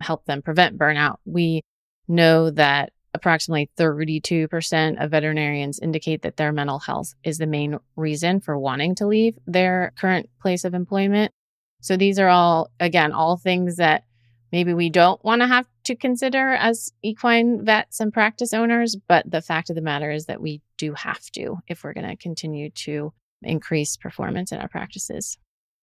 help 0.00 0.24
them 0.26 0.42
prevent 0.42 0.78
burnout. 0.78 1.16
We 1.24 1.62
know 2.08 2.50
that 2.50 2.92
approximately 3.14 3.70
32% 3.78 5.02
of 5.02 5.10
veterinarians 5.10 5.78
indicate 5.78 6.22
that 6.22 6.36
their 6.36 6.52
mental 6.52 6.80
health 6.80 7.14
is 7.22 7.38
the 7.38 7.46
main 7.46 7.78
reason 7.94 8.40
for 8.40 8.58
wanting 8.58 8.94
to 8.96 9.06
leave 9.06 9.38
their 9.46 9.92
current 9.98 10.28
place 10.40 10.64
of 10.64 10.74
employment. 10.74 11.32
So 11.80 11.96
these 11.96 12.18
are 12.18 12.28
all, 12.28 12.70
again, 12.80 13.12
all 13.12 13.36
things 13.36 13.76
that 13.76 14.04
maybe 14.52 14.74
we 14.74 14.90
don't 14.90 15.22
want 15.24 15.40
to 15.40 15.48
have 15.48 15.66
to 15.84 15.96
consider 15.96 16.52
as 16.52 16.92
equine 17.02 17.64
vets 17.64 17.98
and 17.98 18.12
practice 18.12 18.52
owners. 18.52 18.96
But 19.08 19.30
the 19.30 19.42
fact 19.42 19.70
of 19.70 19.76
the 19.76 19.82
matter 19.82 20.10
is 20.10 20.26
that 20.26 20.40
we 20.40 20.60
do 20.78 20.92
have 20.92 21.30
to 21.32 21.58
if 21.66 21.82
we're 21.82 21.94
going 21.94 22.08
to 22.08 22.16
continue 22.16 22.70
to 22.70 23.12
increase 23.42 23.96
performance 23.96 24.52
in 24.52 24.58
our 24.58 24.68
practices. 24.68 25.38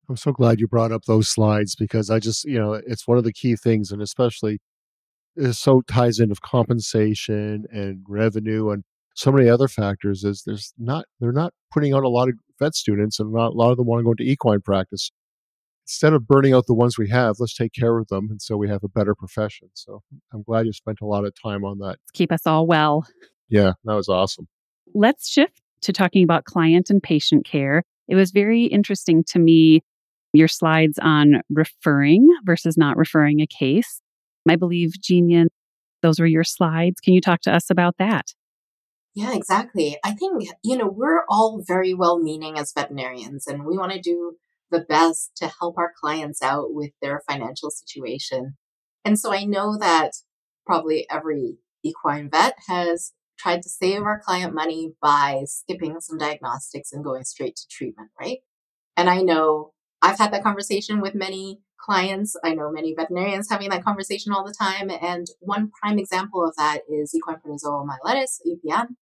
I'm 0.07 0.17
so 0.17 0.31
glad 0.31 0.59
you 0.59 0.67
brought 0.67 0.91
up 0.91 1.05
those 1.05 1.29
slides 1.29 1.75
because 1.75 2.09
I 2.09 2.19
just, 2.19 2.45
you 2.45 2.57
know, 2.57 2.73
it's 2.73 3.07
one 3.07 3.17
of 3.17 3.23
the 3.23 3.33
key 3.33 3.55
things, 3.55 3.91
and 3.91 4.01
especially 4.01 4.59
it 5.35 5.53
so 5.53 5.81
ties 5.81 6.19
in 6.19 6.29
into 6.29 6.41
compensation 6.41 7.65
and 7.71 8.03
revenue 8.07 8.71
and 8.71 8.83
so 9.15 9.31
many 9.31 9.47
other 9.47 9.67
factors. 9.67 10.23
Is 10.23 10.43
there's 10.45 10.73
not 10.79 11.05
they're 11.19 11.31
not 11.31 11.53
putting 11.71 11.93
out 11.93 12.03
a 12.03 12.09
lot 12.09 12.29
of 12.29 12.35
vet 12.59 12.73
students, 12.73 13.19
and 13.19 13.31
not 13.31 13.49
a 13.49 13.55
lot 13.55 13.71
of 13.71 13.77
them 13.77 13.85
want 13.85 13.99
to 13.99 14.03
go 14.03 14.11
into 14.11 14.23
equine 14.23 14.61
practice 14.61 15.11
instead 15.89 16.13
of 16.13 16.27
burning 16.27 16.53
out 16.53 16.67
the 16.67 16.73
ones 16.73 16.99
we 16.99 17.09
have, 17.09 17.37
let's 17.39 17.55
take 17.55 17.73
care 17.73 17.97
of 17.97 18.07
them. 18.09 18.27
And 18.29 18.39
so 18.39 18.55
we 18.55 18.69
have 18.69 18.83
a 18.83 18.87
better 18.87 19.15
profession. 19.15 19.69
So 19.73 20.03
I'm 20.31 20.43
glad 20.43 20.67
you 20.67 20.71
spent 20.71 20.99
a 21.01 21.05
lot 21.05 21.25
of 21.25 21.33
time 21.41 21.65
on 21.65 21.79
that. 21.79 21.97
Keep 22.13 22.31
us 22.31 22.45
all 22.45 22.67
well. 22.67 23.07
Yeah, 23.49 23.73
that 23.85 23.95
was 23.95 24.07
awesome. 24.07 24.47
Let's 24.93 25.27
shift 25.27 25.63
to 25.81 25.91
talking 25.91 26.23
about 26.23 26.43
client 26.43 26.91
and 26.91 27.01
patient 27.01 27.43
care. 27.43 27.81
It 28.07 28.13
was 28.13 28.29
very 28.29 28.65
interesting 28.65 29.23
to 29.29 29.39
me, 29.39 29.81
your 30.31 30.47
slides 30.47 30.99
on 31.01 31.41
referring 31.49 32.29
versus 32.43 32.77
not 32.77 32.95
referring 32.95 33.41
a 33.41 33.47
case. 33.47 33.99
I 34.47 34.57
believe, 34.57 34.91
Jean, 35.01 35.47
those 36.03 36.19
were 36.19 36.27
your 36.27 36.43
slides. 36.43 36.99
Can 36.99 37.15
you 37.15 37.21
talk 37.21 37.41
to 37.41 37.51
us 37.51 37.71
about 37.71 37.95
that? 37.97 38.27
Yeah, 39.15 39.33
exactly. 39.33 39.97
I 40.03 40.11
think, 40.11 40.43
you 40.63 40.77
know, 40.77 40.87
we're 40.87 41.23
all 41.27 41.63
very 41.67 41.95
well 41.95 42.19
meaning 42.19 42.59
as 42.59 42.73
veterinarians 42.73 43.47
and 43.47 43.65
we 43.65 43.75
want 43.75 43.91
to 43.91 43.99
do 43.99 44.35
the 44.71 44.81
best 44.81 45.31
to 45.37 45.51
help 45.59 45.77
our 45.77 45.93
clients 45.99 46.41
out 46.41 46.73
with 46.73 46.91
their 47.01 47.21
financial 47.29 47.69
situation. 47.69 48.55
And 49.05 49.19
so 49.19 49.33
I 49.33 49.43
know 49.43 49.77
that 49.77 50.11
probably 50.65 51.07
every 51.09 51.57
equine 51.83 52.29
vet 52.29 52.55
has 52.67 53.13
tried 53.37 53.61
to 53.61 53.69
save 53.69 54.01
our 54.01 54.19
client 54.19 54.53
money 54.53 54.93
by 55.01 55.43
skipping 55.45 55.99
some 56.01 56.17
diagnostics 56.17 56.91
and 56.91 57.03
going 57.03 57.23
straight 57.23 57.55
to 57.55 57.67
treatment, 57.71 58.09
right? 58.19 58.39
And 58.97 59.09
I 59.09 59.21
know 59.21 59.71
I've 60.01 60.19
had 60.19 60.33
that 60.33 60.43
conversation 60.43 60.99
with 60.99 61.15
many 61.15 61.61
clients. 61.79 62.35
I 62.43 62.53
know 62.53 62.69
many 62.71 62.93
veterinarians 62.93 63.49
having 63.49 63.69
that 63.69 63.83
conversation 63.83 64.33
all 64.33 64.45
the 64.45 64.53
time. 64.53 64.91
And 65.01 65.27
one 65.39 65.71
prime 65.81 65.97
example 65.97 66.45
of 66.45 66.55
that 66.57 66.81
is 66.89 67.15
equine 67.15 67.37
protozoal 67.37 67.87
myelitis, 67.87 68.39
EPM. 68.45 68.95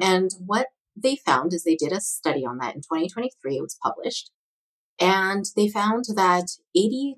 And 0.00 0.30
what 0.44 0.68
they 0.96 1.16
found 1.16 1.52
is 1.52 1.64
they 1.64 1.76
did 1.76 1.92
a 1.92 2.00
study 2.00 2.44
on 2.44 2.58
that 2.58 2.74
in 2.74 2.80
2023. 2.80 3.56
It 3.56 3.62
was 3.62 3.78
published. 3.82 4.30
And 5.00 5.46
they 5.56 5.68
found 5.68 6.04
that 6.14 6.56
88% 6.76 7.16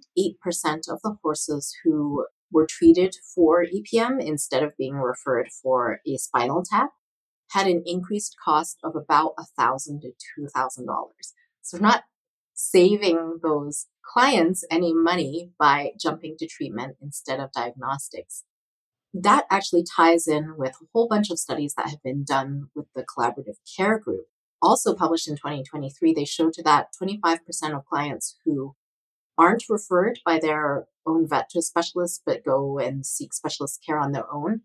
of 0.89 1.01
the 1.03 1.17
horses 1.23 1.75
who 1.85 2.27
were 2.51 2.67
treated 2.67 3.17
for 3.35 3.65
EPM 3.65 4.23
instead 4.23 4.63
of 4.63 4.77
being 4.77 4.95
referred 4.95 5.49
for 5.63 6.01
a 6.07 6.17
spinal 6.17 6.63
tap 6.65 6.91
had 7.51 7.67
an 7.67 7.83
increased 7.85 8.37
cost 8.43 8.79
of 8.83 8.97
about 8.97 9.35
1,000 9.37 10.01
to 10.03 10.13
$2,000. 10.39 10.87
So 11.63 11.79
not 11.79 12.05
saving 12.55 13.41
those 13.43 13.87
clients 14.05 14.65
any 14.71 14.95
money 14.95 15.51
by 15.59 15.93
jumping 16.01 16.37
to 16.39 16.47
treatment 16.47 16.97
instead 17.03 17.41
of 17.41 17.53
diagnostics. 17.53 18.45
That 19.13 19.45
actually 19.51 19.85
ties 19.85 20.27
in 20.27 20.55
with 20.57 20.73
a 20.83 20.87
whole 20.93 21.09
bunch 21.09 21.31
of 21.31 21.39
studies 21.39 21.75
that 21.77 21.91
have 21.91 22.03
been 22.03 22.25
done 22.25 22.69
with 22.75 22.87
the 22.95 23.05
collaborative 23.05 23.57
care 23.77 23.99
group. 23.99 24.27
Also 24.67 24.97
published 24.97 25.29
in 25.29 25.37
2023, 25.37 26.13
they 26.13 26.25
showed 26.25 26.55
that 26.65 26.89
25% 27.01 27.39
of 27.73 27.87
clients 27.87 28.37
who 28.45 28.75
aren't 29.39 29.63
referred 29.69 30.19
by 30.25 30.41
their 30.41 30.89
own 31.07 31.29
vet 31.29 31.49
to 31.51 31.61
a 31.61 31.63
specialist 31.63 32.23
but 32.27 32.45
go 32.45 32.77
and 32.81 33.07
seek 33.07 33.33
specialist 33.33 33.81
care 33.87 33.97
on 33.97 34.11
their 34.11 34.29
own 34.29 34.63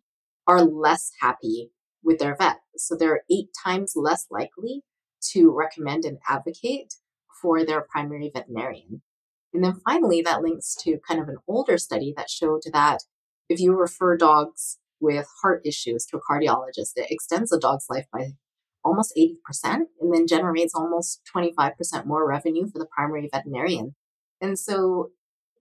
are 0.47 0.63
less 0.63 1.11
happy 1.21 1.69
with 2.03 2.17
their 2.17 2.35
vet. 2.35 2.61
So 2.75 2.95
they're 2.95 3.21
eight 3.29 3.49
times 3.63 3.93
less 3.95 4.25
likely 4.31 4.81
to 5.33 5.51
recommend 5.55 6.03
and 6.03 6.17
advocate 6.27 6.95
for 7.39 7.63
their 7.63 7.81
primary 7.87 8.31
veterinarian. 8.33 9.03
And 9.53 9.63
then 9.63 9.81
finally, 9.85 10.23
that 10.23 10.41
links 10.41 10.73
to 10.81 10.97
kind 11.07 11.21
of 11.21 11.29
an 11.29 11.37
older 11.47 11.77
study 11.77 12.11
that 12.17 12.31
showed 12.31 12.61
that 12.73 13.03
if 13.49 13.59
you 13.59 13.75
refer 13.75 14.17
dogs 14.17 14.79
with 14.99 15.27
heart 15.43 15.61
issues 15.63 16.07
to 16.07 16.17
a 16.17 16.21
cardiologist, 16.21 16.93
it 16.95 17.11
extends 17.11 17.51
the 17.51 17.59
dog's 17.59 17.85
life 17.87 18.07
by 18.11 18.31
almost 18.83 19.13
80% 19.17 19.35
and 19.99 20.13
then 20.13 20.27
generates 20.27 20.73
almost 20.75 21.21
25% 21.35 22.05
more 22.05 22.27
revenue 22.27 22.67
for 22.71 22.79
the 22.79 22.87
primary 22.95 23.29
veterinarian. 23.31 23.95
And 24.39 24.57
so 24.57 25.11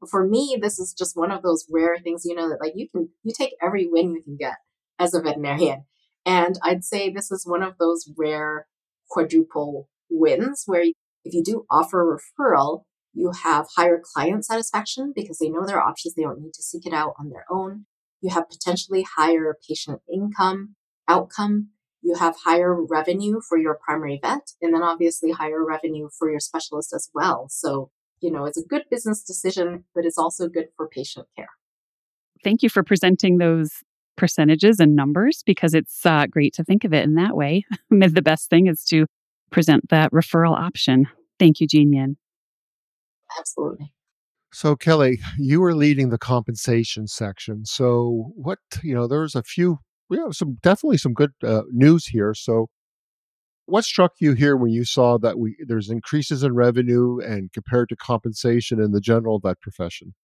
for 0.09 0.27
me, 0.27 0.59
this 0.61 0.79
is 0.79 0.95
just 0.97 1.17
one 1.17 1.31
of 1.31 1.43
those 1.43 1.67
rare 1.71 1.97
things, 2.03 2.23
you 2.25 2.35
know, 2.35 2.49
that 2.49 2.61
like 2.61 2.73
you 2.75 2.89
can, 2.89 3.11
you 3.23 3.33
take 3.37 3.55
every 3.63 3.87
win 3.91 4.13
you 4.13 4.23
can 4.23 4.37
get 4.39 4.57
as 4.99 5.15
a 5.15 5.21
veterinarian. 5.21 5.85
And 6.25 6.59
I'd 6.63 6.85
say 6.85 7.11
this 7.11 7.31
is 7.31 7.47
one 7.47 7.63
of 7.63 7.79
those 7.79 8.11
rare 8.17 8.67
quadruple 9.11 9.89
wins 10.09 10.65
where 10.67 10.83
if 11.25 11.35
you 11.35 11.43
do 11.43 11.67
offer 11.71 12.15
a 12.15 12.19
referral, 12.19 12.85
you 13.13 13.33
have 13.43 13.67
higher 13.77 14.01
client 14.03 14.45
satisfaction 14.45 15.13
because 15.15 15.39
they 15.39 15.49
know 15.49 15.67
their 15.67 15.83
options. 15.83 16.15
They 16.15 16.23
don't 16.23 16.41
need 16.41 16.55
to 16.55 16.63
seek 16.63 16.87
it 16.87 16.95
out 16.95 17.15
on 17.19 17.31
their 17.31 17.45
own. 17.51 17.87
You 18.21 18.31
have 18.31 18.49
potentially 18.49 19.05
higher 19.17 19.57
patient 19.69 20.01
income 20.13 20.77
outcome. 21.09 21.71
You 22.03 22.15
have 22.15 22.37
higher 22.45 22.75
revenue 22.75 23.41
for 23.47 23.59
your 23.59 23.79
primary 23.85 24.19
vet 24.23 24.53
and 24.63 24.75
then 24.75 24.83
obviously 24.83 25.33
higher 25.33 25.65
revenue 25.65 26.09
for 26.19 26.31
your 26.31 26.41
specialist 26.41 26.93
as 26.95 27.11
well. 27.15 27.49
So, 27.51 27.91
you 28.21 28.31
know, 28.31 28.47
it's 28.47 28.59
a 28.59 28.65
good 28.65 28.85
business 28.91 29.23
decision, 29.23 29.85
but 29.95 30.05
it's 30.05 30.19
also 30.19 30.49
good 30.49 30.69
for 30.77 30.89
patient 30.89 31.27
care. 31.37 31.51
Thank 32.43 32.63
you 32.63 32.71
for 32.71 32.83
presenting 32.83 33.39
those 33.39 33.71
percentages 34.17 34.81
and 34.81 34.97
numbers 34.97 35.43
because 35.45 35.75
it's 35.75 36.05
uh, 36.05 36.27
great 36.27 36.55
to 36.55 36.65
think 36.65 36.85
of 36.85 36.93
it 36.93 37.05
in 37.05 37.15
that 37.15 37.37
way. 37.37 37.65
the 37.91 38.23
best 38.23 38.51
thing 38.51 38.67
is 38.67 38.85
to 38.85 39.07
present 39.51 39.89
that 39.91 40.13
referral 40.13 40.57
option. 40.57 41.07
Thank 41.39 41.61
you, 41.61 41.67
Jean 41.67 42.17
Absolutely. 43.39 43.93
So, 44.53 44.75
Kelly, 44.75 45.21
you 45.39 45.61
were 45.61 45.75
leading 45.75 46.11
the 46.11 46.19
compensation 46.19 47.07
section. 47.07 47.65
So, 47.65 48.33
what, 48.35 48.59
you 48.83 48.95
know, 48.95 49.07
there's 49.07 49.37
a 49.37 49.43
few, 49.43 49.79
we 50.11 50.19
have 50.19 50.35
some 50.35 50.59
definitely 50.63 50.99
some 50.99 51.15
good 51.15 51.31
uh, 51.43 51.63
news 51.71 52.07
here. 52.07 52.35
So, 52.35 52.67
what 53.67 53.85
struck 53.85 54.13
you 54.21 54.35
here 54.35 54.57
when 54.57 54.73
you 54.73 54.85
saw 54.85 55.17
that 55.19 55.39
we 55.39 55.57
there's 55.67 55.89
increases 55.89 56.43
in 56.43 56.55
revenue 56.55 57.19
and 57.21 57.53
compared 57.53 57.89
to 57.91 57.97
compensation 57.97 58.81
in 58.81 58.91
the 58.91 59.01
general 59.01 59.39
vet 59.39 59.61
profession? 59.61 60.15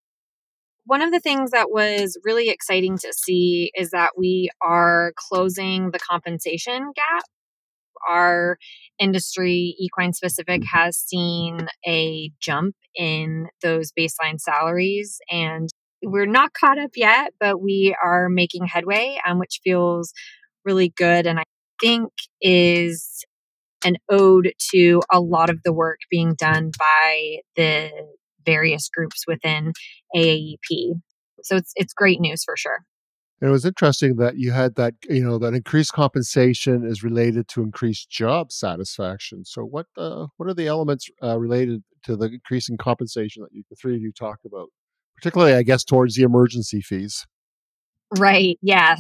One 0.84 1.02
of 1.02 1.10
the 1.12 1.20
things 1.20 1.50
that 1.52 1.70
was 1.70 2.18
really 2.24 2.48
exciting 2.48 2.98
to 2.98 3.12
see 3.12 3.70
is 3.74 3.90
that 3.90 4.10
we 4.16 4.50
are 4.62 5.12
closing 5.16 5.90
the 5.90 5.98
compensation 5.98 6.92
gap 6.94 7.24
our 8.08 8.58
industry, 8.98 9.74
equine 9.78 10.12
specific, 10.12 10.62
has 10.72 10.96
seen 10.96 11.68
a 11.86 12.30
jump 12.40 12.74
in 12.94 13.48
those 13.62 13.92
baseline 13.92 14.38
salaries. 14.38 15.18
And 15.30 15.68
we're 16.06 16.24
not 16.24 16.54
caught 16.54 16.78
up 16.78 16.92
yet, 16.94 17.32
but 17.40 17.60
we 17.60 17.96
are 18.02 18.28
making 18.28 18.64
headway, 18.64 19.18
um, 19.26 19.40
which 19.40 19.60
feels 19.64 20.12
really 20.64 20.90
good. 20.96 21.26
And 21.26 21.40
I 21.40 21.44
think 21.80 22.12
is 22.40 23.24
an 23.84 23.96
ode 24.08 24.52
to 24.70 25.02
a 25.12 25.20
lot 25.20 25.50
of 25.50 25.62
the 25.64 25.72
work 25.72 25.98
being 26.08 26.34
done 26.34 26.70
by 26.78 27.38
the 27.56 27.90
various 28.44 28.88
groups 28.88 29.24
within 29.26 29.72
AAEP. 30.14 31.00
So 31.42 31.56
it's 31.56 31.72
it's 31.74 31.92
great 31.92 32.20
news 32.20 32.44
for 32.44 32.56
sure. 32.56 32.78
And 33.40 33.48
it 33.48 33.52
was 33.52 33.66
interesting 33.66 34.16
that 34.16 34.38
you 34.38 34.52
had 34.52 34.76
that, 34.76 34.94
you 35.10 35.22
know, 35.22 35.38
that 35.38 35.54
increased 35.54 35.92
compensation 35.92 36.86
is 36.86 37.02
related 37.02 37.48
to 37.48 37.62
increased 37.62 38.08
job 38.08 38.50
satisfaction. 38.50 39.44
So, 39.44 39.62
what 39.62 39.86
uh, 39.96 40.28
what 40.36 40.48
are 40.48 40.54
the 40.54 40.68
elements 40.68 41.10
uh, 41.22 41.38
related 41.38 41.82
to 42.04 42.16
the 42.16 42.26
increasing 42.26 42.76
compensation 42.78 43.42
that 43.42 43.52
you, 43.52 43.64
the 43.68 43.76
three 43.76 43.96
of 43.96 44.00
you 44.00 44.12
talked 44.12 44.46
about, 44.46 44.68
particularly, 45.16 45.54
I 45.54 45.62
guess, 45.62 45.84
towards 45.84 46.14
the 46.14 46.22
emergency 46.22 46.80
fees? 46.80 47.26
Right. 48.18 48.58
Yeah. 48.62 48.96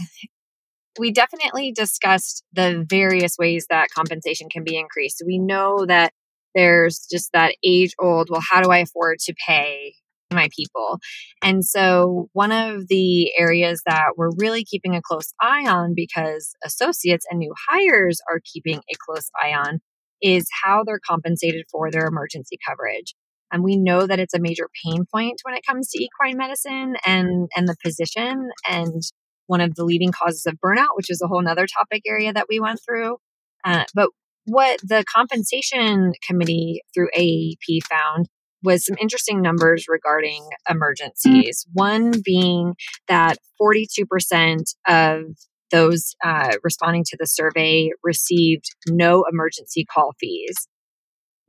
We 0.98 1.12
definitely 1.12 1.72
discussed 1.72 2.42
the 2.52 2.84
various 2.88 3.36
ways 3.38 3.66
that 3.68 3.88
compensation 3.94 4.48
can 4.50 4.64
be 4.64 4.78
increased. 4.78 5.22
We 5.26 5.38
know 5.38 5.84
that 5.86 6.12
there's 6.54 7.06
just 7.10 7.30
that 7.34 7.54
age 7.62 7.92
old, 7.98 8.28
well, 8.30 8.42
how 8.50 8.62
do 8.62 8.70
I 8.70 8.78
afford 8.78 9.18
to 9.20 9.34
pay 9.46 9.92
my 10.32 10.48
people. 10.56 10.98
And 11.42 11.64
so, 11.64 12.28
one 12.32 12.52
of 12.52 12.88
the 12.88 13.32
areas 13.38 13.82
that 13.86 14.12
we're 14.16 14.30
really 14.36 14.64
keeping 14.64 14.94
a 14.94 15.02
close 15.02 15.32
eye 15.40 15.66
on 15.68 15.94
because 15.94 16.54
associates 16.64 17.26
and 17.30 17.38
new 17.38 17.54
hires 17.68 18.20
are 18.30 18.40
keeping 18.44 18.78
a 18.78 18.96
close 18.98 19.30
eye 19.40 19.52
on 19.52 19.80
is 20.22 20.46
how 20.64 20.82
they're 20.84 21.00
compensated 21.06 21.64
for 21.70 21.90
their 21.90 22.06
emergency 22.06 22.58
coverage. 22.66 23.14
And 23.52 23.62
we 23.62 23.76
know 23.76 24.06
that 24.06 24.18
it's 24.18 24.34
a 24.34 24.40
major 24.40 24.68
pain 24.84 25.04
point 25.12 25.40
when 25.44 25.54
it 25.54 25.64
comes 25.66 25.90
to 25.90 26.02
equine 26.02 26.36
medicine 26.36 26.96
and, 27.06 27.48
and 27.56 27.68
the 27.68 27.76
position 27.82 28.50
and 28.68 29.02
one 29.46 29.60
of 29.60 29.74
the 29.76 29.84
leading 29.84 30.12
causes 30.12 30.44
of 30.46 30.54
burnout, 30.54 30.96
which 30.96 31.10
is 31.10 31.22
a 31.22 31.28
whole 31.28 31.42
nother 31.42 31.66
topic 31.66 32.02
area 32.06 32.32
that 32.32 32.46
we 32.48 32.58
went 32.58 32.80
through. 32.84 33.16
Uh, 33.64 33.84
but 33.94 34.10
what 34.46 34.80
the 34.82 35.04
compensation 35.12 36.12
committee 36.26 36.82
through 36.94 37.08
AAEP 37.16 37.82
found 37.88 38.28
was 38.62 38.84
some 38.84 38.96
interesting 39.00 39.42
numbers 39.42 39.86
regarding 39.88 40.48
emergencies. 40.68 41.66
One 41.72 42.12
being 42.24 42.74
that 43.08 43.38
42% 43.60 44.62
of 44.88 45.22
those 45.70 46.14
uh, 46.24 46.56
responding 46.62 47.04
to 47.04 47.16
the 47.18 47.26
survey 47.26 47.90
received 48.02 48.64
no 48.88 49.24
emergency 49.30 49.84
call 49.84 50.14
fees. 50.20 50.68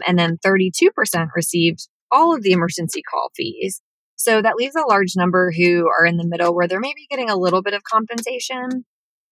And 0.05 0.17
then 0.17 0.37
32% 0.45 1.27
received 1.35 1.87
all 2.11 2.35
of 2.35 2.43
the 2.43 2.51
emergency 2.51 3.01
call 3.09 3.29
fees. 3.35 3.81
So 4.15 4.41
that 4.41 4.55
leaves 4.55 4.75
a 4.75 4.87
large 4.87 5.13
number 5.15 5.51
who 5.55 5.87
are 5.87 6.05
in 6.05 6.17
the 6.17 6.27
middle 6.27 6.55
where 6.55 6.67
they're 6.67 6.79
maybe 6.79 7.07
getting 7.09 7.29
a 7.29 7.37
little 7.37 7.61
bit 7.61 7.73
of 7.73 7.83
compensation, 7.83 8.85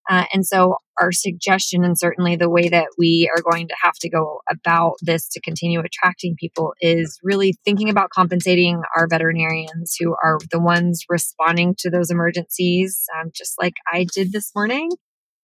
uh, 0.10 0.26
and 0.34 0.46
so, 0.46 0.76
our 1.02 1.12
suggestion, 1.12 1.84
and 1.84 1.98
certainly 1.98 2.36
the 2.36 2.50
way 2.50 2.70
that 2.70 2.88
we 2.98 3.30
are 3.36 3.42
going 3.42 3.68
to 3.68 3.76
have 3.82 3.96
to 3.96 4.10
go 4.10 4.42
about 4.50 4.94
this 5.02 5.28
to 5.30 5.42
continue 5.42 5.80
attracting 5.80 6.36
people, 6.40 6.74
is 6.80 7.20
really 7.24 7.56
thinking 7.66 7.90
about 7.90 8.12
compensating 8.12 8.82
our 8.96 9.08
veterinarians 9.08 9.96
who 10.00 10.16
are 10.24 10.38
the 10.52 10.60
ones 10.60 11.04
responding 11.10 11.74
to 11.80 11.90
those 11.90 12.12
emergencies, 12.12 13.04
um, 13.20 13.32
just 13.34 13.56
like 13.60 13.74
I 13.92 14.06
did 14.14 14.32
this 14.32 14.52
morning, 14.56 14.92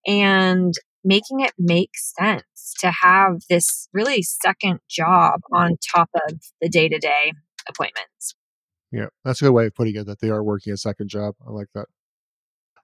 and 0.05 0.73
making 1.03 1.39
it 1.39 1.53
make 1.57 1.91
sense 1.95 2.73
to 2.79 2.91
have 3.01 3.41
this 3.49 3.87
really 3.93 4.21
second 4.21 4.79
job 4.89 5.41
on 5.51 5.77
top 5.93 6.09
of 6.27 6.39
the 6.61 6.69
day 6.69 6.87
to 6.87 6.99
day 6.99 7.33
appointments. 7.67 8.35
Yeah, 8.91 9.07
that's 9.23 9.41
a 9.41 9.45
good 9.45 9.53
way 9.53 9.67
of 9.67 9.75
putting 9.75 9.95
it 9.95 10.05
that 10.05 10.19
they 10.19 10.29
are 10.29 10.43
working 10.43 10.73
a 10.73 10.77
second 10.77 11.09
job. 11.09 11.35
I 11.47 11.51
like 11.51 11.67
that. 11.73 11.85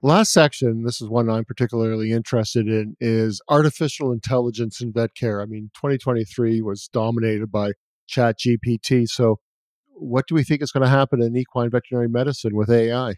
Last 0.00 0.32
section, 0.32 0.84
this 0.84 1.00
is 1.00 1.08
one 1.08 1.28
I'm 1.28 1.44
particularly 1.44 2.12
interested 2.12 2.68
in, 2.68 2.96
is 3.00 3.42
artificial 3.48 4.12
intelligence 4.12 4.80
in 4.80 4.92
vet 4.92 5.14
care. 5.16 5.42
I 5.42 5.46
mean, 5.46 5.70
2023 5.74 6.62
was 6.62 6.88
dominated 6.92 7.50
by 7.50 7.72
Chat 8.06 8.36
GPT. 8.38 9.08
So, 9.08 9.40
what 9.88 10.26
do 10.28 10.36
we 10.36 10.44
think 10.44 10.62
is 10.62 10.70
going 10.70 10.84
to 10.84 10.88
happen 10.88 11.20
in 11.20 11.36
equine 11.36 11.70
veterinary 11.70 12.08
medicine 12.08 12.54
with 12.54 12.70
AI? 12.70 13.16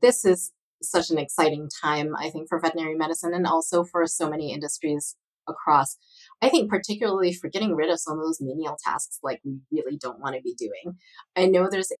This 0.00 0.24
is 0.24 0.52
such 0.82 1.10
an 1.10 1.18
exciting 1.18 1.68
time, 1.82 2.14
I 2.16 2.30
think, 2.30 2.48
for 2.48 2.60
veterinary 2.60 2.94
medicine 2.94 3.32
and 3.34 3.46
also 3.46 3.84
for 3.84 4.06
so 4.06 4.28
many 4.28 4.52
industries 4.52 5.16
across. 5.48 5.96
I 6.42 6.48
think, 6.48 6.70
particularly 6.70 7.32
for 7.32 7.48
getting 7.48 7.74
rid 7.74 7.90
of 7.90 8.00
some 8.00 8.18
of 8.18 8.24
those 8.24 8.40
menial 8.40 8.76
tasks 8.84 9.18
like 9.22 9.40
we 9.44 9.58
really 9.70 9.96
don't 9.96 10.20
want 10.20 10.36
to 10.36 10.42
be 10.42 10.54
doing. 10.54 10.98
I 11.36 11.46
know 11.46 11.68
there's 11.70 11.92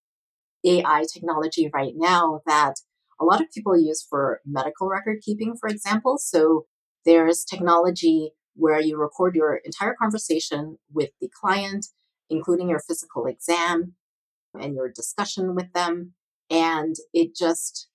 AI 0.64 1.04
technology 1.12 1.70
right 1.72 1.92
now 1.94 2.40
that 2.46 2.74
a 3.20 3.24
lot 3.24 3.40
of 3.40 3.50
people 3.52 3.78
use 3.78 4.04
for 4.08 4.40
medical 4.46 4.88
record 4.88 5.18
keeping, 5.22 5.56
for 5.58 5.68
example. 5.68 6.18
So 6.18 6.66
there's 7.04 7.44
technology 7.44 8.32
where 8.56 8.80
you 8.80 8.96
record 8.96 9.34
your 9.34 9.56
entire 9.56 9.94
conversation 9.94 10.78
with 10.92 11.10
the 11.20 11.28
client 11.40 11.86
including 12.30 12.68
your 12.68 12.80
physical 12.80 13.26
exam 13.26 13.94
and 14.58 14.74
your 14.74 14.90
discussion 14.90 15.54
with 15.54 15.72
them. 15.72 16.12
And 16.50 16.94
it 17.12 17.34
just 17.34 17.88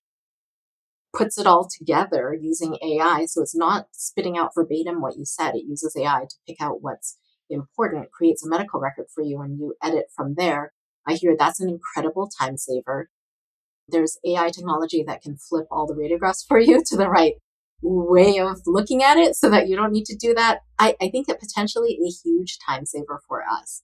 puts 1.13 1.37
it 1.37 1.47
all 1.47 1.67
together 1.67 2.37
using 2.39 2.77
AI. 2.83 3.25
So 3.25 3.41
it's 3.41 3.55
not 3.55 3.87
spitting 3.91 4.37
out 4.37 4.53
verbatim 4.55 5.01
what 5.01 5.17
you 5.17 5.25
said. 5.25 5.55
It 5.55 5.65
uses 5.65 5.95
AI 5.97 6.25
to 6.29 6.35
pick 6.47 6.61
out 6.61 6.81
what's 6.81 7.17
important, 7.49 8.11
creates 8.11 8.45
a 8.45 8.49
medical 8.49 8.79
record 8.79 9.07
for 9.13 9.23
you, 9.23 9.41
and 9.41 9.57
you 9.57 9.75
edit 9.83 10.05
from 10.15 10.35
there. 10.35 10.73
I 11.07 11.13
hear 11.13 11.35
that's 11.37 11.59
an 11.59 11.69
incredible 11.69 12.29
time 12.29 12.57
saver. 12.57 13.09
There's 13.87 14.19
AI 14.25 14.49
technology 14.49 15.03
that 15.07 15.21
can 15.21 15.37
flip 15.37 15.65
all 15.71 15.87
the 15.87 15.95
radiographs 15.95 16.45
for 16.47 16.59
you 16.59 16.83
to 16.85 16.97
the 16.97 17.09
right 17.09 17.33
way 17.81 18.39
of 18.39 18.61
looking 18.65 19.01
at 19.03 19.17
it 19.17 19.35
so 19.35 19.49
that 19.49 19.67
you 19.67 19.75
don't 19.75 19.93
need 19.93 20.05
to 20.05 20.15
do 20.15 20.33
that. 20.33 20.59
I, 20.77 20.95
I 21.01 21.09
think 21.09 21.27
that 21.27 21.39
potentially 21.39 21.97
a 22.05 22.09
huge 22.09 22.57
time 22.59 22.85
saver 22.85 23.21
for 23.27 23.41
us. 23.49 23.83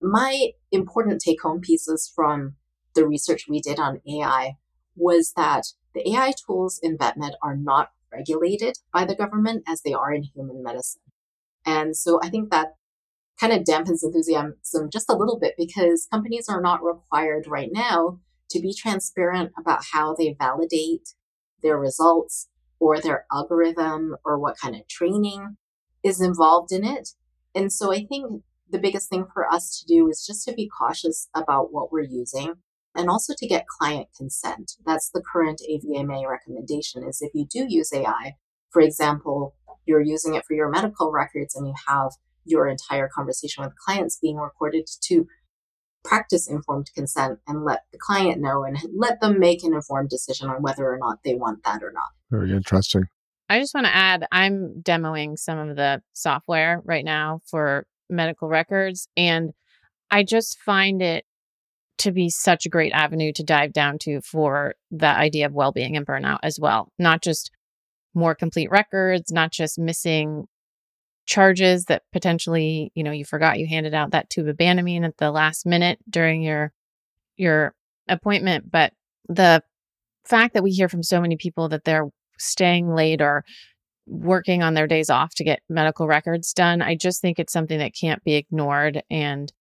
My 0.00 0.50
important 0.70 1.20
take 1.20 1.42
home 1.42 1.60
pieces 1.60 2.10
from 2.14 2.56
the 2.94 3.06
research 3.06 3.46
we 3.48 3.60
did 3.60 3.78
on 3.78 4.00
AI 4.06 4.56
was 4.96 5.32
that 5.36 5.66
the 5.94 6.08
AI 6.10 6.32
tools 6.46 6.78
in 6.82 6.98
VetMed 6.98 7.32
are 7.42 7.56
not 7.56 7.90
regulated 8.12 8.78
by 8.92 9.04
the 9.04 9.14
government 9.14 9.64
as 9.68 9.82
they 9.82 9.92
are 9.92 10.12
in 10.12 10.22
human 10.22 10.62
medicine. 10.62 11.02
And 11.64 11.96
so 11.96 12.20
I 12.22 12.28
think 12.28 12.50
that 12.50 12.74
kind 13.40 13.52
of 13.52 13.64
dampens 13.64 14.02
enthusiasm 14.02 14.56
just 14.92 15.08
a 15.08 15.16
little 15.16 15.38
bit 15.38 15.54
because 15.56 16.08
companies 16.10 16.48
are 16.48 16.60
not 16.60 16.82
required 16.82 17.46
right 17.46 17.70
now 17.72 18.20
to 18.50 18.60
be 18.60 18.74
transparent 18.74 19.52
about 19.58 19.84
how 19.92 20.14
they 20.14 20.36
validate 20.38 21.10
their 21.62 21.78
results 21.78 22.48
or 22.78 22.98
their 22.98 23.26
algorithm 23.32 24.16
or 24.24 24.38
what 24.38 24.58
kind 24.58 24.74
of 24.74 24.86
training 24.88 25.56
is 26.02 26.20
involved 26.20 26.72
in 26.72 26.84
it. 26.84 27.10
And 27.54 27.72
so 27.72 27.92
I 27.92 28.04
think 28.04 28.42
the 28.68 28.78
biggest 28.78 29.08
thing 29.08 29.26
for 29.32 29.50
us 29.50 29.78
to 29.78 29.86
do 29.86 30.08
is 30.08 30.24
just 30.26 30.44
to 30.46 30.54
be 30.54 30.68
cautious 30.68 31.28
about 31.34 31.72
what 31.72 31.92
we're 31.92 32.00
using 32.00 32.54
and 32.94 33.08
also 33.08 33.34
to 33.36 33.46
get 33.46 33.66
client 33.66 34.08
consent. 34.16 34.72
That's 34.84 35.10
the 35.10 35.22
current 35.32 35.60
AVMA 35.70 36.28
recommendation 36.28 37.04
is 37.04 37.22
if 37.22 37.32
you 37.34 37.46
do 37.46 37.66
use 37.68 37.92
AI, 37.92 38.34
for 38.70 38.82
example, 38.82 39.54
you're 39.86 40.00
using 40.00 40.34
it 40.34 40.44
for 40.46 40.54
your 40.54 40.68
medical 40.68 41.10
records 41.10 41.54
and 41.54 41.66
you 41.66 41.74
have 41.88 42.12
your 42.44 42.68
entire 42.68 43.08
conversation 43.08 43.64
with 43.64 43.72
clients 43.76 44.18
being 44.20 44.36
recorded 44.36 44.88
to 45.02 45.26
practice 46.04 46.48
informed 46.48 46.90
consent 46.94 47.38
and 47.46 47.64
let 47.64 47.80
the 47.92 47.98
client 47.98 48.40
know 48.40 48.64
and 48.64 48.78
let 48.96 49.20
them 49.20 49.38
make 49.38 49.62
an 49.62 49.74
informed 49.74 50.08
decision 50.08 50.48
on 50.48 50.62
whether 50.62 50.90
or 50.90 50.98
not 50.98 51.18
they 51.24 51.34
want 51.34 51.62
that 51.64 51.82
or 51.82 51.92
not. 51.92 52.08
Very 52.30 52.52
interesting. 52.52 53.04
I 53.48 53.58
just 53.58 53.74
want 53.74 53.86
to 53.86 53.94
add 53.94 54.26
I'm 54.30 54.80
demoing 54.82 55.38
some 55.38 55.58
of 55.58 55.76
the 55.76 56.02
software 56.12 56.80
right 56.84 57.04
now 57.04 57.40
for 57.46 57.84
medical 58.08 58.48
records, 58.48 59.08
and 59.16 59.52
I 60.10 60.22
just 60.22 60.58
find 60.60 61.02
it 61.02 61.24
to 62.00 62.12
be 62.12 62.30
such 62.30 62.64
a 62.64 62.70
great 62.70 62.92
avenue 62.92 63.32
to 63.32 63.42
dive 63.42 63.72
down 63.72 63.98
to 63.98 64.20
for 64.22 64.74
the 64.90 65.06
idea 65.06 65.46
of 65.46 65.52
well 65.52 65.72
being 65.72 65.96
and 65.96 66.06
burnout 66.06 66.38
as 66.42 66.58
well. 66.58 66.90
Not 66.98 67.22
just 67.22 67.50
more 68.14 68.34
complete 68.34 68.70
records, 68.70 69.30
not 69.30 69.52
just 69.52 69.78
missing 69.78 70.46
charges 71.26 71.84
that 71.84 72.02
potentially, 72.12 72.90
you 72.94 73.04
know, 73.04 73.12
you 73.12 73.24
forgot 73.24 73.58
you 73.58 73.66
handed 73.66 73.94
out 73.94 74.12
that 74.12 74.30
tube 74.30 74.48
of 74.48 74.56
Banamine 74.56 75.04
at 75.04 75.18
the 75.18 75.30
last 75.30 75.66
minute 75.66 75.98
during 76.08 76.42
your 76.42 76.72
your 77.36 77.74
appointment, 78.08 78.70
but 78.70 78.92
the 79.28 79.62
fact 80.24 80.54
that 80.54 80.62
we 80.62 80.70
hear 80.70 80.88
from 80.88 81.02
so 81.02 81.20
many 81.20 81.36
people 81.36 81.68
that 81.68 81.84
they're 81.84 82.08
staying 82.38 82.92
late 82.94 83.20
or 83.20 83.44
working 84.06 84.62
on 84.62 84.74
their 84.74 84.86
days 84.86 85.10
off 85.10 85.34
to 85.34 85.44
get 85.44 85.60
medical 85.68 86.06
records 86.06 86.52
done, 86.52 86.82
I 86.82 86.96
just 86.96 87.20
think 87.20 87.38
it's 87.38 87.52
something 87.52 87.78
that 87.78 87.94
can't 87.98 88.24
be 88.24 88.34
ignored 88.34 89.02
and 89.10 89.52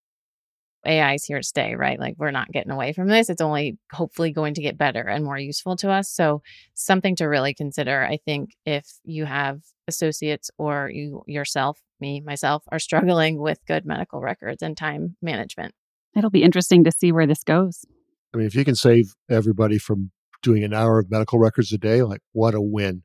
AI 0.86 1.16
is 1.16 1.26
here 1.26 1.38
to 1.38 1.44
stay, 1.44 1.76
right? 1.76 2.00
Like 2.00 2.16
we're 2.18 2.32
not 2.32 2.52
getting 2.52 2.72
away 2.72 2.94
from 2.94 3.08
this. 3.08 3.30
It's 3.30 3.42
only 3.42 3.78
hopefully 3.92 4.32
going 4.32 4.54
to 4.54 4.62
get 4.62 4.78
better 4.78 5.02
and 5.02 5.26
more 5.26 5.38
useful 5.38 5.76
to 5.78 5.90
us. 5.92 6.10
So 6.10 6.42
something 6.74 7.16
to 7.18 7.26
really 7.26 7.54
consider. 7.54 8.04
I 8.04 8.18
think 8.18 8.52
if 8.66 8.86
you 9.04 9.26
have 9.26 9.62
associates 9.88 10.50
or 10.58 10.90
you 10.90 11.24
yourself, 11.28 11.80
me, 12.00 12.22
myself, 12.22 12.64
are 12.72 12.80
struggling 12.80 13.40
with 13.42 13.60
good 13.68 13.86
medical 13.86 14.22
records 14.22 14.62
and 14.62 14.78
time 14.78 15.18
management. 15.22 15.74
It'll 16.16 16.30
be 16.30 16.44
interesting 16.44 16.84
to 16.86 16.92
see 16.92 17.12
where 17.12 17.28
this 17.28 17.44
goes. 17.44 17.86
I 18.34 18.38
mean, 18.38 18.48
if 18.48 18.56
you 18.56 18.64
can 18.64 18.76
save 18.76 19.14
everybody 19.30 19.78
from 19.78 20.12
doing 20.42 20.64
an 20.64 20.74
hour 20.74 21.00
of 21.00 21.12
medical 21.12 21.40
records 21.40 21.74
a 21.74 21.78
day, 21.78 22.02
like 22.04 22.22
what 22.32 22.54
a 22.56 22.62
win. 22.62 23.04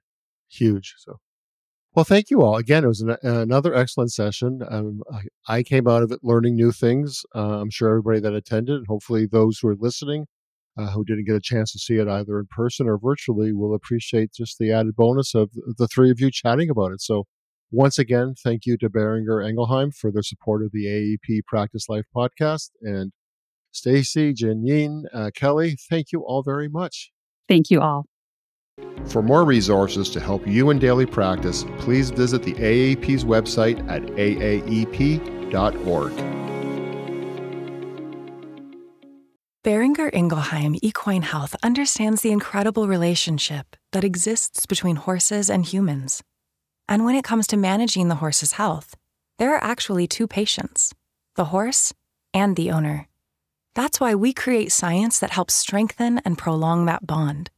Huge. 0.49 0.95
So 0.99 1.19
well, 1.95 2.05
thank 2.05 2.29
you 2.29 2.43
all. 2.43 2.57
Again, 2.57 2.85
it 2.85 2.89
was 2.89 3.01
an, 3.01 3.17
another 3.23 3.75
excellent 3.75 4.13
session. 4.13 4.63
Um, 4.69 5.03
I, 5.13 5.59
I, 5.59 5.63
came 5.63 5.87
out 5.87 6.03
of 6.03 6.11
it 6.11 6.21
learning 6.23 6.57
new 6.57 6.73
things. 6.73 7.23
Uh, 7.35 7.61
I'm 7.61 7.71
sure 7.71 7.89
everybody 7.89 8.21
that 8.21 8.35
attended, 8.35 8.77
and 8.77 8.87
hopefully 8.89 9.27
those 9.27 9.59
who 9.59 9.69
are 9.69 9.77
listening, 9.79 10.27
uh, 10.77 10.91
who 10.91 11.05
didn't 11.05 11.27
get 11.27 11.37
a 11.37 11.41
chance 11.41 11.71
to 11.73 11.79
see 11.79 11.97
it 11.97 12.09
either 12.09 12.41
in 12.41 12.47
person 12.51 12.89
or 12.89 12.99
virtually, 12.99 13.53
will 13.53 13.75
appreciate 13.75 14.33
just 14.33 14.59
the 14.59 14.73
added 14.73 14.97
bonus 14.97 15.35
of 15.35 15.51
the 15.79 15.87
three 15.87 16.11
of 16.11 16.21
you 16.21 16.31
chatting 16.33 16.69
about 16.69 16.93
it. 16.93 17.01
So, 17.01 17.25
once 17.71 17.99
again, 17.99 18.35
thank 18.43 18.67
you 18.67 18.77
to 18.79 18.91
Boehringer 18.91 19.45
Ingelheim 19.45 19.93
for 19.95 20.11
their 20.11 20.23
support 20.23 20.65
of 20.65 20.71
the 20.73 20.87
AAEP 20.87 21.45
Practice 21.47 21.89
Life 21.89 22.05
podcast. 22.15 22.71
And 22.83 23.13
Stacey, 23.73 24.33
Jean-Yin, 24.33 25.07
uh, 25.13 25.31
Kelly, 25.35 25.77
thank 25.91 26.13
you 26.13 26.21
all 26.21 26.43
very 26.43 26.69
much. 26.69 27.11
Thank 27.49 27.71
you 27.71 27.81
all. 27.81 28.07
For 29.07 29.23
more 29.23 29.45
resources 29.45 30.11
to 30.11 30.21
help 30.21 30.47
you 30.47 30.71
in 30.71 30.79
daily 30.79 31.07
practice, 31.07 31.65
please 31.79 32.11
visit 32.11 32.43
the 32.43 32.55
AAEP's 32.55 33.25
website 33.25 33.79
at 33.89 34.03
aaep.org. 34.03 35.53
Boehringer 39.63 40.13
Ingelheim 40.13 40.77
Equine 40.83 41.23
Health 41.23 41.55
understands 41.63 42.23
the 42.23 42.33
incredible 42.33 42.87
relationship 42.87 43.77
that 43.93 44.05
exists 44.05 44.67
between 44.67 44.97
horses 44.97 45.49
and 45.49 45.65
humans. 45.65 46.23
And 46.89 47.05
when 47.05 47.15
it 47.15 47.25
comes 47.25 47.47
to 47.47 47.57
managing 47.57 48.09
the 48.09 48.17
horse's 48.17 48.53
health, 48.53 48.95
there 49.39 49.55
are 49.55 49.63
actually 49.63 50.07
two 50.07 50.27
patients 50.27 50.93
the 51.37 51.47
horse 51.47 51.93
and 52.35 52.57
the 52.57 52.71
owner. 52.71 53.09
That's 53.75 54.01
why 54.01 54.15
we 54.15 54.33
create 54.33 54.71
science 54.71 55.19
that 55.19 55.31
helps 55.31 55.55
strengthen 55.55 56.19
and 56.25 56.37
prolong 56.37 56.87
that 56.87 57.07
bond. 57.07 57.51